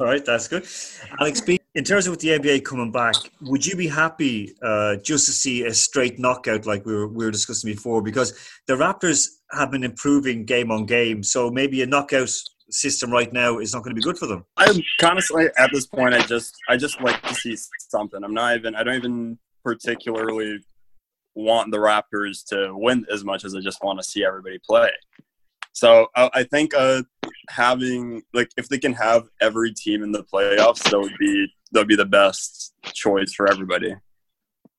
All 0.00 0.06
right, 0.06 0.24
that's 0.24 0.48
good. 0.48 0.66
Alex 1.20 1.42
in 1.74 1.84
terms 1.84 2.06
of 2.06 2.12
with 2.12 2.20
the 2.20 2.30
NBA 2.30 2.64
coming 2.64 2.90
back, 2.90 3.14
would 3.42 3.64
you 3.64 3.76
be 3.76 3.86
happy 3.86 4.56
uh, 4.62 4.96
just 4.96 5.26
to 5.26 5.32
see 5.32 5.64
a 5.64 5.72
straight 5.74 6.18
knockout 6.18 6.66
like 6.66 6.84
we 6.84 6.94
were, 6.94 7.06
we 7.06 7.24
were 7.24 7.30
discussing 7.30 7.70
before? 7.70 8.02
Because 8.02 8.32
the 8.66 8.74
Raptors 8.74 9.28
have 9.52 9.70
been 9.70 9.84
improving 9.84 10.44
game 10.44 10.72
on 10.72 10.86
game. 10.86 11.22
So 11.22 11.50
maybe 11.50 11.82
a 11.82 11.86
knockout 11.86 12.32
system 12.70 13.10
right 13.10 13.32
now 13.32 13.58
is 13.58 13.72
not 13.72 13.82
going 13.82 13.94
to 13.94 13.98
be 13.98 14.02
good 14.04 14.18
for 14.18 14.26
them. 14.26 14.44
I'm 14.56 14.82
honestly 15.02 15.46
at 15.58 15.70
this 15.72 15.86
point, 15.86 16.14
I 16.14 16.20
just 16.20 16.56
I 16.68 16.76
just 16.76 17.00
like 17.00 17.20
to 17.22 17.34
see 17.34 17.56
something. 17.78 18.22
I'm 18.22 18.34
not 18.34 18.56
even 18.56 18.74
I 18.74 18.82
don't 18.82 18.96
even 18.96 19.38
particularly 19.64 20.60
want 21.34 21.70
the 21.70 21.78
Raptors 21.78 22.44
to 22.48 22.74
win 22.76 23.06
as 23.12 23.24
much 23.24 23.44
as 23.44 23.54
I 23.54 23.60
just 23.60 23.82
want 23.82 24.00
to 24.00 24.04
see 24.04 24.24
everybody 24.24 24.58
play. 24.58 24.90
So 25.72 26.08
I, 26.16 26.30
I 26.34 26.42
think 26.44 26.74
uh, 26.74 27.02
having 27.48 28.22
like 28.34 28.50
if 28.56 28.68
they 28.68 28.78
can 28.78 28.92
have 28.94 29.28
every 29.40 29.72
team 29.72 30.02
in 30.02 30.12
the 30.12 30.24
playoffs, 30.24 30.90
that 30.90 30.98
would 30.98 31.16
be 31.18 31.46
that 31.72 31.80
would 31.80 31.88
be 31.88 31.96
the 31.96 32.04
best 32.04 32.74
choice 32.92 33.32
for 33.32 33.50
everybody. 33.50 33.94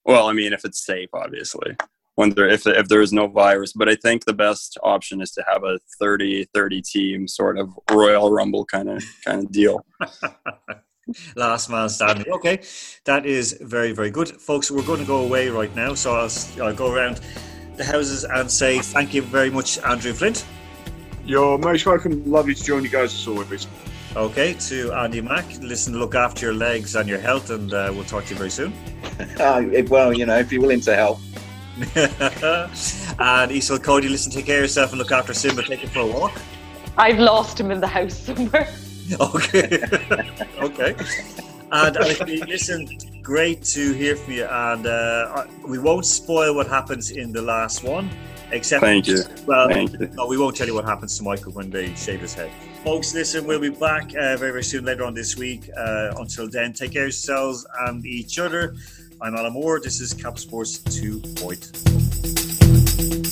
Well, 0.06 0.28
I 0.28 0.34
mean, 0.34 0.54
if 0.54 0.66
it's 0.66 0.86
safe, 0.86 1.10
obviously. 1.14 1.76
When 2.20 2.32
there, 2.32 2.50
if 2.50 2.68
if 2.68 2.90
there 2.90 3.02
is 3.02 3.14
no 3.14 3.28
virus, 3.28 3.72
but 3.72 3.88
I 3.88 3.96
think 3.96 4.26
the 4.26 4.34
best 4.34 4.78
option 4.84 5.22
is 5.22 5.32
to 5.36 5.44
have 5.48 5.64
a 5.64 5.80
30-30 6.02 6.84
team 6.84 7.30
sort 7.30 7.58
of 7.58 7.70
Royal 7.90 8.30
Rumble 8.30 8.66
kind 8.66 8.90
of 8.90 9.02
kind 9.24 9.46
of 9.46 9.50
deal. 9.54 9.86
Last 11.38 11.70
man 11.70 11.88
standing. 11.88 12.30
Okay, 12.30 12.60
that 13.06 13.26
is 13.26 13.58
very, 13.62 13.94
very 13.94 14.12
good. 14.12 14.28
Folks, 14.28 14.70
we're 14.70 14.84
going 14.84 15.00
to 15.00 15.06
go 15.06 15.24
away 15.24 15.48
right 15.48 15.74
now. 15.78 15.94
So 15.94 16.14
I'll, 16.14 16.32
I'll 16.62 16.76
go 16.76 16.94
around 16.94 17.22
the 17.78 17.86
houses 17.86 18.26
and 18.26 18.52
say 18.52 18.80
thank 18.80 19.14
you 19.14 19.22
very 19.22 19.50
much, 19.50 19.80
Andrew 19.80 20.12
Flint. 20.12 20.46
You're 21.24 21.58
most 21.58 21.86
welcome. 21.86 22.30
Lovely 22.30 22.54
to 22.54 22.62
join 22.62 22.84
you 22.84 22.90
guys 22.90 23.14
as 23.14 23.26
always. 23.30 23.66
Okay, 24.18 24.56
to 24.68 24.92
Andy 24.92 25.22
Mack. 25.22 25.46
Listen, 25.62 25.98
look 25.98 26.16
after 26.16 26.48
your 26.48 26.56
legs 26.56 26.98
and 26.98 27.08
your 27.08 27.20
health, 27.20 27.50
and 27.50 27.74
uh, 27.74 27.94
we'll 27.96 28.04
talk 28.04 28.26
to 28.26 28.32
you 28.32 28.38
very 28.38 28.50
soon. 28.50 28.74
uh, 29.40 29.64
well, 29.88 30.12
you 30.12 30.26
know, 30.26 30.38
if 30.38 30.52
you're 30.52 30.62
willing 30.62 30.82
to 30.82 30.98
help. 30.98 31.20
and 31.96 33.52
Iseult 33.52 33.84
Cody, 33.84 34.10
listen, 34.10 34.32
take 34.32 34.46
care 34.46 34.58
of 34.58 34.64
yourself 34.64 34.92
and 34.92 35.00
look 35.00 35.12
after 35.12 35.34
Simba. 35.34 35.64
Take 35.64 35.80
him 35.80 35.90
for 35.90 36.00
a 36.00 36.08
walk. 36.08 36.34
I've 36.98 37.20
lost 37.20 37.60
him 37.60 37.72
in 37.72 37.80
the 37.80 37.88
house 37.88 38.18
somewhere. 38.18 38.68
Okay. 39.20 39.82
okay. 40.62 40.96
And 41.72 41.96
listen, 42.48 42.88
great 43.24 43.64
to 43.64 43.92
hear 43.94 44.16
from 44.16 44.34
you. 44.34 44.46
And 44.46 44.86
uh, 44.86 45.46
we 45.68 45.80
won't 45.80 46.06
spoil 46.06 46.54
what 46.54 46.68
happens 46.68 47.10
in 47.10 47.32
the 47.32 47.42
last 47.42 47.84
one, 47.84 48.08
except 48.52 48.84
thank 48.84 49.08
you. 49.08 49.24
Well, 49.48 49.68
thank 49.68 49.94
you. 49.94 50.10
no, 50.14 50.28
we 50.28 50.38
won't 50.38 50.56
tell 50.56 50.68
you 50.68 50.76
what 50.76 50.86
happens 50.86 51.18
to 51.18 51.24
Michael 51.24 51.54
when 51.54 51.72
they 51.72 51.96
shave 51.96 52.22
his 52.22 52.36
head. 52.36 52.52
Folks, 52.84 53.16
listen, 53.16 53.48
we'll 53.48 53.60
be 53.60 53.70
back 53.70 54.10
uh, 54.10 54.38
very, 54.38 54.52
very 54.52 54.64
soon 54.64 54.86
later 54.86 55.04
on 55.04 55.16
this 55.16 55.36
week. 55.36 55.70
Uh, 55.76 56.14
until 56.18 56.48
then, 56.48 56.72
take 56.72 56.92
care 56.92 57.04
of 57.04 57.08
yourselves 57.08 57.66
and 57.88 58.06
each 58.06 58.38
other. 58.38 58.76
I'm 59.22 59.36
Alan 59.36 59.52
Moore. 59.52 59.82
This 59.82 60.00
is 60.00 60.14
Cap 60.14 60.40
Sports 60.40 60.80
2.0. 60.80 63.29